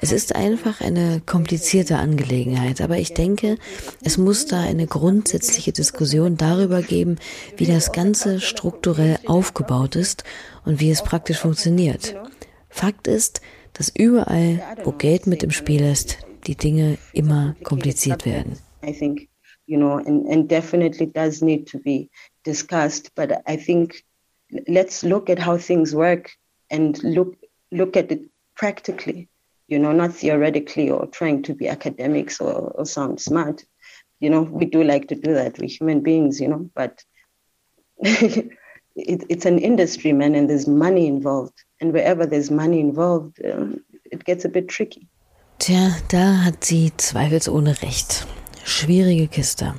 Es 0.01 0.11
ist 0.11 0.35
einfach 0.35 0.81
eine 0.81 1.21
komplizierte 1.25 1.97
Angelegenheit, 1.97 2.81
aber 2.81 2.97
ich 2.97 3.13
denke, 3.13 3.57
es 4.03 4.17
muss 4.17 4.45
da 4.45 4.61
eine 4.61 4.87
grundsätzliche 4.87 5.71
Diskussion 5.71 6.37
darüber 6.37 6.81
geben, 6.81 7.17
wie 7.57 7.65
das 7.65 7.91
Ganze 7.91 8.39
strukturell 8.39 9.19
aufgebaut 9.25 9.95
ist 9.95 10.23
und 10.65 10.79
wie 10.79 10.89
es 10.89 11.03
praktisch 11.03 11.39
funktioniert. 11.39 12.15
Fakt 12.69 13.07
ist, 13.07 13.41
dass 13.77 13.91
überall, 13.95 14.59
wo 14.83 14.91
Geld 14.91 15.27
mit 15.27 15.43
im 15.43 15.51
Spiel 15.51 15.81
ist, 15.81 16.17
die 16.47 16.55
Dinge 16.55 16.97
immer 17.13 17.55
kompliziert 17.63 18.25
werden. 18.25 18.57
You 19.69 19.77
know, 19.77 19.97
and, 19.97 20.25
and 20.29 20.49
definitely 20.49 21.07
does 21.07 21.41
need 21.41 21.67
to 21.67 21.77
be 21.77 22.09
discussed. 22.45 23.13
But 23.15 23.33
I 23.45 23.57
think 23.57 24.05
let's 24.65 25.03
look 25.03 25.29
at 25.29 25.45
how 25.45 25.57
things 25.57 25.93
work 25.93 26.31
and 26.69 26.97
look 27.03 27.35
look 27.71 27.97
at 27.97 28.09
it 28.09 28.29
practically, 28.55 29.27
you 29.67 29.77
know, 29.77 29.91
not 29.91 30.13
theoretically 30.13 30.89
or 30.89 31.05
trying 31.07 31.43
to 31.43 31.53
be 31.53 31.67
academics 31.67 32.39
or, 32.39 32.71
or 32.75 32.85
sound 32.85 33.19
smart. 33.19 33.65
You 34.21 34.29
know, 34.29 34.41
we 34.41 34.65
do 34.65 34.83
like 34.85 35.09
to 35.09 35.15
do 35.15 35.33
that. 35.33 35.59
We're 35.59 35.67
human 35.67 36.01
beings, 36.01 36.39
you 36.39 36.47
know, 36.47 36.69
but 36.73 37.03
it, 37.99 38.49
it's 38.95 39.45
an 39.45 39.59
industry, 39.59 40.13
man, 40.13 40.33
and 40.33 40.49
there's 40.49 40.65
money 40.65 41.07
involved. 41.07 41.61
And 41.79 41.93
wherever 41.93 42.25
there's 42.25 42.49
money 42.49 42.79
involved, 42.79 43.39
um, 43.45 43.83
it 44.11 44.23
gets 44.23 44.45
a 44.45 44.49
bit 44.49 44.67
tricky. 44.67 45.07
Tja, 45.59 45.95
da 46.09 46.43
hat 46.43 46.63
sie 46.63 46.91
zweifelsohne 46.97 47.81
recht. 47.81 48.27
Schwierige 48.69 49.29
Kiste. 49.29 49.75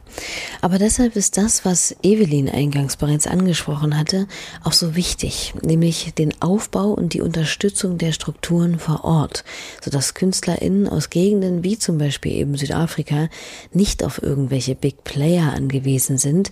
Aber 0.62 0.78
deshalb 0.78 1.14
ist 1.14 1.36
das, 1.36 1.66
was 1.66 1.94
Evelyn 2.02 2.48
eingangs 2.48 2.96
bereits 2.96 3.26
angesprochen 3.26 3.98
hatte, 3.98 4.26
auch 4.64 4.72
so 4.72 4.96
wichtig, 4.96 5.52
nämlich 5.60 6.14
den 6.14 6.32
Aufbau 6.40 6.92
und 6.92 7.12
die 7.12 7.20
Unterstützung 7.20 7.98
der 7.98 8.12
Strukturen 8.12 8.78
vor 8.78 9.04
Ort, 9.04 9.44
sodass 9.84 10.14
KünstlerInnen 10.14 10.88
aus 10.88 11.10
Gegenden 11.10 11.64
wie 11.64 11.78
zum 11.78 11.98
Beispiel 11.98 12.32
eben 12.32 12.56
Südafrika 12.56 13.28
nicht 13.74 14.02
auf 14.02 14.22
irgendwelche 14.22 14.74
Big 14.74 15.04
Player 15.04 15.52
angewiesen 15.52 16.16
sind, 16.16 16.50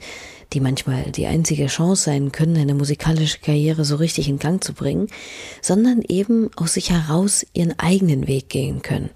die 0.53 0.61
manchmal 0.61 1.11
die 1.11 1.27
einzige 1.27 1.69
Chance 1.69 2.05
sein 2.05 2.33
können, 2.33 2.59
eine 2.59 2.75
musikalische 2.75 3.39
Karriere 3.39 3.87
so 3.87 3.97
richtig 3.97 4.29
in 4.29 4.39
Gang 4.39 4.63
zu 4.63 4.75
bringen, 4.75 5.09
sondern 5.63 6.03
eben 6.03 6.51
aus 6.57 6.75
sich 6.75 6.91
heraus 6.91 7.47
ihren 7.55 7.79
eigenen 7.79 8.29
Weg 8.29 8.51
gehen 8.51 8.83
können. 8.83 9.09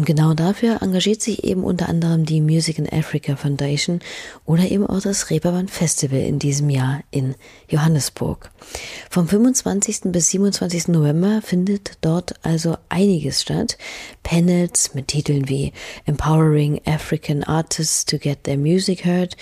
Und 0.00 0.06
genau 0.06 0.32
dafür 0.32 0.80
engagiert 0.80 1.20
sich 1.20 1.44
eben 1.44 1.62
unter 1.62 1.90
anderem 1.90 2.24
die 2.24 2.40
Music 2.40 2.78
in 2.78 2.90
Africa 2.90 3.36
Foundation 3.36 4.00
oder 4.46 4.62
eben 4.62 4.86
auch 4.86 5.02
das 5.02 5.28
Reeperbahn 5.28 5.68
Festival 5.68 6.20
in 6.20 6.38
diesem 6.38 6.70
Jahr 6.70 7.02
in 7.10 7.34
Johannesburg. 7.68 8.50
Vom 9.10 9.28
25. 9.28 10.04
bis 10.04 10.30
27. 10.30 10.88
November 10.88 11.42
findet 11.42 11.98
dort 12.00 12.32
also 12.42 12.78
einiges 12.88 13.42
statt. 13.42 13.76
Panels 14.22 14.94
mit 14.94 15.08
Titeln 15.08 15.50
wie 15.50 15.74
Empowering 16.06 16.80
African 16.86 17.44
Artists 17.44 18.06
to 18.06 18.16
Get 18.16 18.44
Their 18.44 18.56
Music 18.56 19.04
Heard 19.04 19.36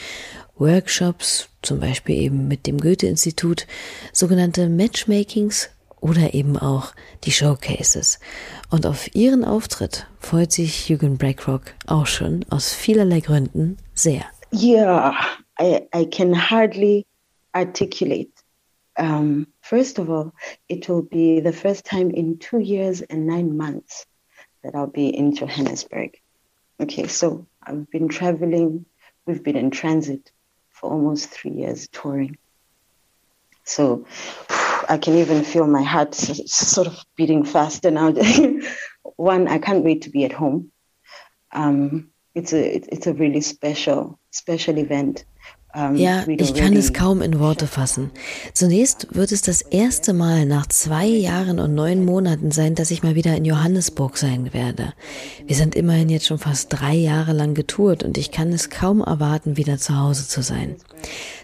Workshops, 0.57 1.51
zum 1.63 1.79
Beispiel 1.79 2.17
eben 2.17 2.49
mit 2.49 2.67
dem 2.67 2.81
Goethe-Institut, 2.81 3.69
sogenannte 4.13 4.69
Matchmakings 4.69 5.69
oder 6.01 6.35
eben 6.35 6.57
auch 6.57 6.95
die 7.25 7.33
Showcases. 7.33 8.19
Und 8.71 8.87
auf 8.87 9.15
ihren 9.15 9.45
Auftritt 9.45 10.07
freut 10.19 10.53
sich 10.53 10.89
Jürgen 10.89 11.19
Blackrock 11.19 11.75
auch 11.87 12.07
schon 12.07 12.45
aus 12.51 12.73
vielerlei 12.73 13.21
Gründen 13.21 13.79
sehr. 13.95 14.25
Yeah, 14.53 15.15
I, 15.61 15.83
I 15.95 16.07
can 16.07 16.35
hardly 16.35 17.07
articulate. 17.53 18.31
Um, 18.99 19.47
first 19.61 19.99
of 19.99 20.09
all, 20.09 20.33
it 20.69 20.89
will 20.89 21.03
be 21.03 21.41
the 21.41 21.53
first 21.53 21.85
time 21.85 22.11
in 22.11 22.39
two 22.39 22.59
years 22.59 23.03
and 23.03 23.27
nine 23.27 23.57
months 23.57 24.07
that 24.63 24.75
I'll 24.75 24.91
be 24.91 25.09
in 25.09 25.33
Johannesburg. 25.33 26.17
Okay, 26.81 27.07
so 27.07 27.47
I've 27.63 27.91
been 27.91 28.09
traveling, 28.09 28.87
we've 29.27 29.43
been 29.43 29.57
in 29.57 29.71
transit 29.71 30.33
for 30.71 30.91
almost 30.91 31.31
three 31.31 31.53
years 31.53 31.89
touring. 31.89 32.39
So 33.65 34.07
I 34.89 34.99
can 34.99 35.15
even 35.17 35.45
feel 35.45 35.67
my 35.67 35.83
heart 35.83 36.15
sort 36.15 36.87
of 36.87 36.99
beating 37.17 37.45
faster 37.45 37.91
now. 37.91 38.13
One, 39.17 39.47
I 39.47 39.59
can't 39.59 39.85
wait 39.85 40.03
to 40.03 40.11
be 40.11 40.25
at 40.25 40.33
home. 40.33 40.73
Um, 41.53 42.11
it's 42.35 42.53
a 42.53 42.77
it's 42.77 43.07
a 43.07 43.15
really 43.15 43.41
special 43.41 44.19
special 44.31 44.79
event. 44.79 45.25
Ja, 45.75 46.25
ich 46.27 46.55
kann 46.55 46.75
es 46.77 46.95
kaum 46.95 47.21
in 47.21 47.39
Worte 47.39 47.67
fassen. 47.67 48.11
Zunächst 48.55 49.15
wird 49.15 49.33
es 49.33 49.43
das 49.43 49.61
erste 49.61 50.15
Mal 50.15 50.47
nach 50.47 50.67
zwei 50.67 51.07
Jahren 51.07 51.61
und 51.61 51.75
neun 51.75 52.07
Monaten 52.07 52.51
sein, 52.51 52.75
dass 52.75 52.91
ich 52.91 53.03
mal 53.03 53.15
wieder 53.15 53.37
in 53.37 53.45
Johannesburg 53.45 54.17
sein 54.17 54.55
werde. 54.55 54.95
Wir 55.47 55.55
sind 55.55 55.75
immerhin 55.75 56.09
jetzt 56.09 56.27
schon 56.27 56.39
fast 56.39 56.69
drei 56.71 56.95
Jahre 56.95 57.35
lang 57.35 57.53
getourt 57.53 58.03
und 58.03 58.17
ich 58.17 58.31
kann 58.31 58.51
es 58.51 58.71
kaum 58.71 59.03
erwarten, 59.03 59.59
wieder 59.59 59.77
zu 59.77 59.99
Hause 59.99 60.27
zu 60.27 60.43
sein. 60.43 60.77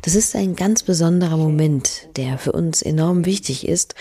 Das 0.03 0.15
ist 0.15 0.35
ein 0.35 0.57
ganz 0.57 0.83
besonderer 0.83 1.37
Moment, 1.37 2.09
der 2.17 2.39
für 2.39 2.53
uns 2.53 2.81
enorm 2.81 3.27
wichtig 3.27 3.69
ist 3.69 3.95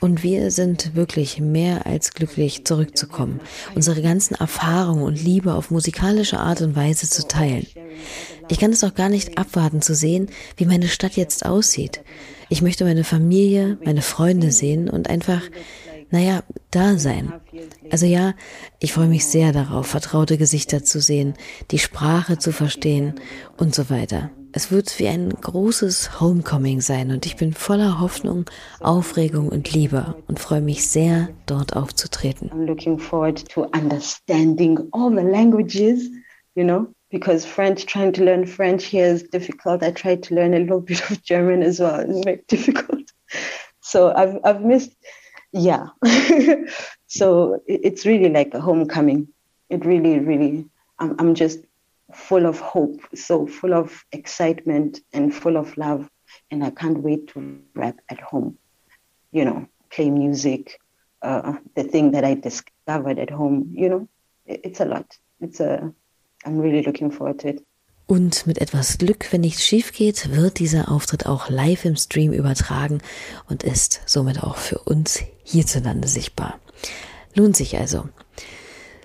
und 0.00 0.22
wir 0.22 0.50
sind 0.50 0.96
wirklich 0.96 1.38
mehr 1.38 1.86
als 1.86 2.12
glücklich, 2.12 2.64
zurückzukommen, 2.64 3.40
unsere 3.74 4.00
ganzen 4.00 4.34
Erfahrungen 4.36 5.02
und 5.02 5.22
Liebe 5.22 5.54
auf 5.54 5.70
musikalische 5.70 6.40
Art 6.40 6.62
und 6.62 6.74
Weise 6.76 7.08
zu 7.08 7.28
teilen. 7.28 7.66
Ich 8.48 8.58
kann 8.58 8.72
es 8.72 8.84
auch 8.84 8.94
gar 8.94 9.08
nicht 9.08 9.38
abwarten 9.38 9.82
zu 9.82 9.94
sehen, 9.94 10.28
wie 10.56 10.66
meine 10.66 10.88
Stadt 10.88 11.16
jetzt 11.16 11.44
aussieht. 11.44 12.02
Ich 12.48 12.62
möchte 12.62 12.84
meine 12.84 13.04
Familie, 13.04 13.78
meine 13.84 14.02
Freunde 14.02 14.52
sehen 14.52 14.88
und 14.88 15.10
einfach, 15.10 15.42
naja, 16.10 16.42
da 16.70 16.96
sein. 16.96 17.32
Also 17.90 18.06
ja, 18.06 18.34
ich 18.78 18.92
freue 18.92 19.08
mich 19.08 19.26
sehr 19.26 19.52
darauf, 19.52 19.86
vertraute 19.86 20.38
Gesichter 20.38 20.84
zu 20.84 21.00
sehen, 21.00 21.34
die 21.72 21.78
Sprache 21.78 22.38
zu 22.38 22.52
verstehen 22.52 23.14
und 23.56 23.74
so 23.74 23.90
weiter. 23.90 24.30
Es 24.52 24.70
wird 24.70 24.98
wie 24.98 25.08
ein 25.08 25.30
großes 25.30 26.20
Homecoming 26.20 26.80
sein 26.80 27.10
und 27.10 27.26
ich 27.26 27.36
bin 27.36 27.52
voller 27.52 28.00
Hoffnung, 28.00 28.46
Aufregung 28.80 29.48
und 29.48 29.72
Liebe 29.72 30.14
und 30.28 30.38
freue 30.38 30.62
mich 30.62 30.88
sehr, 30.88 31.28
dort 31.44 31.76
aufzutreten. 31.76 32.50
I'm 32.50 32.64
looking 32.64 32.98
forward 32.98 33.46
to 33.50 33.64
understanding 33.74 34.78
all 34.92 35.10
the 35.10 35.28
languages, 35.28 36.10
you 36.54 36.64
know, 36.64 36.86
because 37.16 37.46
French, 37.46 37.86
trying 37.86 38.12
to 38.12 38.22
learn 38.22 38.44
French 38.44 38.84
here 38.84 39.06
is 39.06 39.22
difficult. 39.22 39.82
I 39.82 39.90
tried 39.90 40.22
to 40.24 40.34
learn 40.34 40.52
a 40.52 40.58
little 40.58 40.80
bit 40.90 41.10
of 41.10 41.22
German 41.22 41.62
as 41.62 41.80
well. 41.80 42.00
It's 42.00 42.24
very 42.24 42.42
difficult. 42.46 43.12
So 43.80 44.12
I've, 44.12 44.36
I've 44.42 44.62
missed, 44.62 44.96
yeah. 45.52 45.86
so 47.06 47.62
it's 47.68 48.04
really 48.04 48.28
like 48.30 48.52
a 48.52 48.60
homecoming. 48.60 49.28
It 49.70 49.84
really, 49.84 50.18
really, 50.18 50.68
I'm, 50.98 51.14
I'm 51.20 51.34
just 51.36 51.60
full 52.12 52.46
of 52.46 52.58
hope, 52.58 53.00
so 53.14 53.46
full 53.46 53.74
of 53.74 54.04
excitement 54.10 54.98
and 55.12 55.32
full 55.32 55.56
of 55.56 55.76
love. 55.76 56.10
And 56.50 56.64
I 56.64 56.70
can't 56.70 56.98
wait 56.98 57.28
to 57.28 57.60
rap 57.76 58.00
at 58.08 58.20
home, 58.20 58.58
you 59.30 59.44
know, 59.44 59.68
play 59.90 60.10
music, 60.10 60.80
uh, 61.22 61.58
the 61.76 61.84
thing 61.84 62.10
that 62.10 62.24
I 62.24 62.34
discovered 62.34 63.20
at 63.20 63.30
home, 63.30 63.70
you 63.72 63.88
know, 63.88 64.08
it's 64.46 64.80
a 64.80 64.84
lot. 64.84 65.16
It's 65.40 65.60
a, 65.60 65.94
I'm 66.46 66.60
really 66.60 66.82
looking 66.82 67.10
forward 67.10 67.40
to 67.42 67.48
it. 67.48 67.62
Und 68.06 68.46
mit 68.46 68.58
etwas 68.58 68.98
Glück, 68.98 69.32
wenn 69.32 69.40
nichts 69.40 69.64
schief 69.64 69.92
geht, 69.92 70.30
wird 70.30 70.60
dieser 70.60 70.92
Auftritt 70.92 71.26
auch 71.26 71.50
live 71.50 71.84
im 71.84 71.96
Stream 71.96 72.32
übertragen 72.32 73.00
und 73.48 73.64
ist 73.64 74.00
somit 74.06 74.44
auch 74.44 74.56
für 74.56 74.78
uns 74.78 75.22
hierzulande 75.42 76.06
sichtbar. 76.06 76.60
Lohnt 77.34 77.56
sich 77.56 77.76
also. 77.76 78.04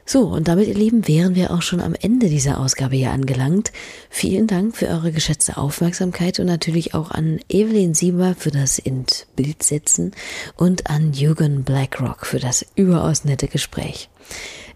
So, 0.06 0.28
und 0.28 0.48
damit, 0.48 0.68
ihr 0.68 0.76
Lieben, 0.76 1.08
wären 1.08 1.36
wir 1.36 1.52
auch 1.52 1.62
schon 1.62 1.80
am 1.80 1.96
Ende 1.96 2.28
dieser 2.28 2.60
Ausgabe 2.60 2.96
hier 2.96 3.12
angelangt. 3.12 3.72
Vielen 4.10 4.46
Dank 4.46 4.76
für 4.76 4.88
eure 4.88 5.12
geschätzte 5.12 5.58
Aufmerksamkeit 5.58 6.40
und 6.40 6.48
natürlich 6.48 6.94
auch 6.94 7.12
an 7.12 7.40
Evelyn 7.50 7.94
Sieber 7.94 8.36
für 8.38 8.52
das 8.52 8.78
ins 8.78 9.26
Bild 9.36 9.64
setzen 9.64 10.12
und 10.58 10.90
an 10.90 11.14
Jürgen 11.14 11.64
Blackrock 11.64 12.26
für 12.26 12.40
das 12.40 12.66
überaus 12.76 13.24
nette 13.26 13.48
Gespräch. 13.48 14.10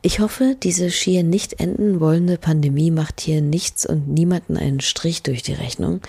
Ich 0.06 0.20
hoffe, 0.20 0.56
diese 0.62 0.92
schier 0.92 1.24
nicht 1.24 1.60
enden 1.60 2.00
wollende 2.00 2.38
Pandemie 2.38 2.92
macht 2.92 3.22
hier 3.22 3.42
nichts 3.42 3.88
und 3.88 4.08
niemanden 4.08 4.56
einen 4.56 4.80
Strich 4.80 5.24
durch 5.24 5.42
die 5.42 5.54
Rechnung. 5.54 6.00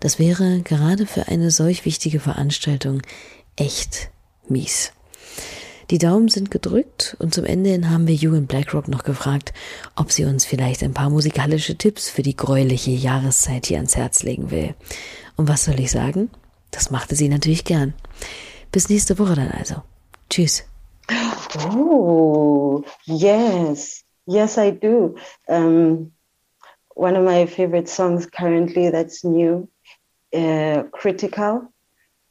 Das 0.00 0.18
wäre 0.18 0.60
gerade 0.60 1.06
für 1.06 1.28
eine 1.28 1.50
solch 1.50 1.86
wichtige 1.86 2.20
Veranstaltung 2.20 3.00
echt 3.56 4.10
mies. 4.50 4.92
Die 5.90 5.96
Daumen 5.96 6.28
sind 6.28 6.50
gedrückt 6.50 7.16
und 7.20 7.32
zum 7.32 7.46
Ende 7.46 7.70
hin 7.70 7.88
haben 7.88 8.06
wir 8.06 8.14
Jugend 8.14 8.48
Blackrock 8.48 8.86
noch 8.86 9.02
gefragt, 9.02 9.54
ob 9.96 10.12
sie 10.12 10.26
uns 10.26 10.44
vielleicht 10.44 10.82
ein 10.82 10.92
paar 10.92 11.08
musikalische 11.08 11.78
Tipps 11.78 12.10
für 12.10 12.20
die 12.20 12.36
gräuliche 12.36 12.90
Jahreszeit 12.90 13.64
hier 13.64 13.78
ans 13.78 13.96
Herz 13.96 14.24
legen 14.24 14.50
will. 14.50 14.74
Und 15.36 15.48
was 15.48 15.64
soll 15.64 15.80
ich 15.80 15.90
sagen? 15.90 16.28
Das 16.70 16.90
machte 16.90 17.16
sie 17.16 17.30
natürlich 17.30 17.64
gern. 17.64 17.94
Bis 18.72 18.90
nächste 18.90 19.18
Woche 19.18 19.36
dann 19.36 19.50
also. 19.50 19.76
Tschüss. 20.28 20.64
Oh, 21.10 22.84
yes. 23.06 24.04
Yes, 24.26 24.58
I 24.58 24.70
do. 24.70 25.16
Um, 25.48 26.12
one 26.94 27.16
of 27.16 27.24
my 27.24 27.46
favorite 27.46 27.88
songs 27.88 28.26
currently 28.26 28.90
that's 28.90 29.24
new, 29.24 29.68
uh, 30.34 30.82
Critical 30.92 31.72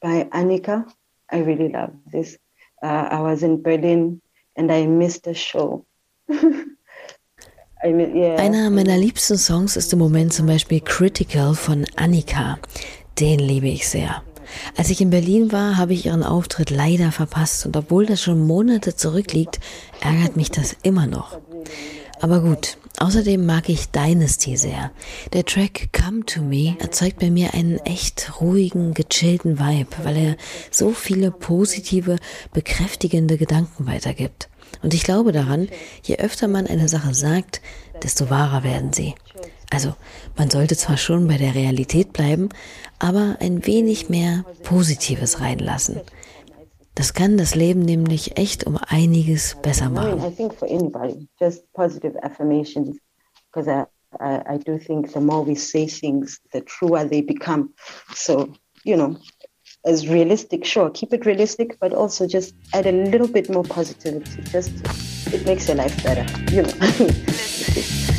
by 0.02 0.26
Annika. 0.32 0.86
I 1.32 1.40
really 1.40 1.70
love 1.70 1.94
this. 2.12 2.38
Uh, 2.84 3.08
I 3.12 3.22
was 3.22 3.44
in 3.44 3.64
Berlin 3.64 4.22
and 4.56 4.72
I 4.72 4.86
missed 4.86 5.24
the 5.24 5.34
show. 5.34 5.86
I 6.30 7.92
mean, 7.92 8.16
yeah. 8.16 8.38
Einer 8.40 8.70
meiner 8.70 8.98
liebsten 8.98 9.38
Songs 9.38 9.76
ist 9.76 9.94
im 9.94 10.00
Moment 10.00 10.34
zum 10.34 10.48
Beispiel 10.48 10.82
Critical 10.82 11.54
von 11.54 11.86
Annika. 11.96 12.60
Den 13.20 13.40
liebe 13.40 13.68
ich 13.68 13.88
sehr. 13.88 14.24
Als 14.76 14.90
ich 14.90 15.02
in 15.02 15.10
Berlin 15.10 15.52
war, 15.52 15.78
habe 15.78 15.94
ich 15.94 16.06
ihren 16.06 16.24
Auftritt 16.24 16.70
leider 16.70 17.12
verpasst 17.12 17.66
und 17.66 17.76
obwohl 17.76 18.06
das 18.06 18.22
schon 18.22 18.46
Monate 18.46 18.96
zurückliegt, 18.96 19.60
ärgert 20.02 20.36
mich 20.36 20.52
das 20.52 20.76
immer 20.84 21.08
noch. 21.08 21.40
Aber 22.20 22.42
gut, 22.42 22.78
außerdem 22.98 23.46
mag 23.46 23.70
ich 23.70 23.90
Dynasty 23.90 24.58
sehr. 24.58 24.92
Der 25.34 25.46
Track 25.46 25.90
Come 25.94 26.26
to 26.26 26.42
Me 26.42 26.76
erzeugt 26.80 27.20
bei 27.20 27.30
mir 27.30 27.54
einen 27.54 27.78
echt 27.80 28.42
ruhigen, 28.42 28.94
gechillten 28.94 29.60
Vibe, 29.60 29.90
weil 30.04 30.18
er 30.18 30.38
so 30.72 30.92
viele 30.92 31.30
positive, 31.30 32.18
bekräftigende 32.54 33.38
Gedanken 33.38 33.86
weitergibt. 33.86 34.50
Und 34.82 34.94
ich 34.94 35.04
glaube 35.04 35.32
daran, 35.32 35.70
je 36.04 36.18
öfter 36.18 36.48
man 36.48 36.68
eine 36.68 36.88
Sache 36.88 37.14
sagt, 37.14 37.62
desto 38.04 38.30
wahrer 38.30 38.64
werden 38.64 38.94
sie. 38.94 39.16
Also, 39.70 39.94
man 40.38 40.50
sollte 40.50 40.78
zwar 40.78 40.98
schon 40.98 41.28
bei 41.28 41.38
der 41.38 41.54
Realität 41.54 42.14
bleiben, 42.14 42.50
aber 43.00 43.38
ein 43.40 43.66
wenig 43.66 44.10
mehr 44.10 44.46
Positives 44.64 45.42
reinlassen. 45.42 46.02
Das 46.96 47.14
kann 47.14 47.38
das 47.38 47.54
Leben 47.54 47.82
nämlich 47.82 48.38
echt 48.38 48.66
um 48.66 48.78
einiges 48.78 49.56
besser 49.62 49.90
machen. 49.90 50.20
I 50.20 50.34
think 50.34 50.54
for 50.54 50.68
anybody, 50.68 51.28
just 51.40 51.72
positive 51.74 52.18
affirmations, 52.24 52.98
because 53.52 53.70
I, 53.70 53.84
I, 54.20 54.56
I 54.56 54.58
do 54.58 54.80
think 54.80 55.14
the 55.14 55.20
more 55.20 55.46
we 55.46 55.56
say 55.56 55.86
things, 55.86 56.40
the 56.54 56.62
truer 56.62 57.08
they 57.08 57.22
become. 57.22 57.70
So, 58.16 58.48
you 58.84 58.96
know, 58.96 59.16
as 59.86 60.08
realistic, 60.08 60.66
sure, 60.66 60.90
keep 60.90 61.14
it 61.14 61.26
realistic, 61.26 61.78
but 61.80 61.94
also 61.94 62.26
just 62.26 62.56
add 62.74 62.88
a 62.88 62.92
little 62.92 63.28
bit 63.28 63.48
more 63.50 63.64
positivity. 63.64 64.42
Just 64.50 64.72
it 65.32 65.46
makes 65.46 65.68
your 65.68 65.78
life 65.78 66.04
better, 66.04 66.26
you 66.52 66.64
know. 66.64 68.14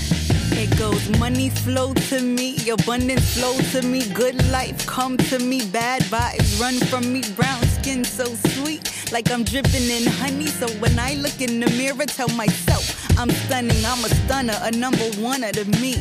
Money 1.18 1.50
flow 1.50 1.92
to 1.94 2.20
me, 2.22 2.56
abundance 2.70 3.34
flow 3.34 3.56
to 3.72 3.86
me, 3.86 4.08
good 4.14 4.36
life 4.50 4.86
come 4.86 5.16
to 5.16 5.38
me, 5.38 5.66
bad 5.70 6.02
vibes 6.02 6.60
run 6.60 6.74
from 6.88 7.12
me, 7.12 7.22
brown 7.36 7.62
skin 7.64 8.04
so 8.04 8.24
sweet, 8.24 8.90
like 9.12 9.30
I'm 9.30 9.44
dripping 9.44 9.88
in 9.90 10.06
honey. 10.06 10.46
So 10.46 10.66
when 10.80 10.98
I 10.98 11.14
look 11.14 11.40
in 11.40 11.60
the 11.60 11.70
mirror, 11.70 12.06
tell 12.06 12.28
myself 12.28 12.84
I'm 13.18 13.30
stunning, 13.30 13.84
I'm 13.84 14.04
a 14.04 14.08
stunner, 14.08 14.58
a 14.62 14.70
number 14.70 15.04
one 15.20 15.42
to 15.42 15.64
me. 15.80 15.94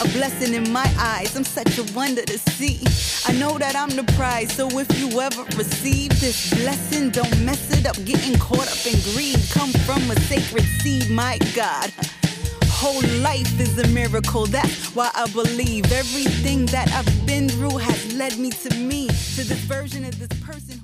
A 0.00 0.08
blessing 0.16 0.54
in 0.54 0.70
my 0.70 0.86
eyes, 0.98 1.34
I'm 1.34 1.44
such 1.44 1.78
a 1.78 1.84
wonder 1.94 2.22
to 2.22 2.38
see. 2.38 2.78
I 3.26 3.38
know 3.38 3.58
that 3.58 3.74
I'm 3.74 3.90
the 3.90 4.04
prize, 4.14 4.52
so 4.52 4.68
if 4.78 4.88
you 5.00 5.20
ever 5.20 5.42
receive 5.56 6.10
this 6.20 6.54
blessing, 6.54 7.10
don't 7.10 7.40
mess 7.44 7.70
it 7.76 7.86
up, 7.86 7.96
getting 8.04 8.38
caught 8.38 8.68
up 8.68 8.86
in 8.86 9.00
greed. 9.12 9.38
Come 9.50 9.72
from 9.86 10.10
a 10.10 10.20
sacred 10.20 10.64
seed, 10.80 11.10
my 11.10 11.38
God 11.54 11.92
whole 12.78 13.02
life 13.22 13.58
is 13.58 13.76
a 13.78 13.88
miracle. 13.88 14.46
That's 14.46 14.94
why 14.94 15.10
I 15.12 15.26
believe 15.32 15.90
everything 15.90 16.64
that 16.66 16.88
I've 16.92 17.26
been 17.26 17.48
through 17.48 17.78
has 17.78 18.14
led 18.14 18.38
me 18.38 18.50
to 18.50 18.72
me, 18.76 19.08
to 19.08 19.42
this 19.42 19.58
version 19.66 20.04
of 20.04 20.16
this 20.16 20.40
person. 20.40 20.77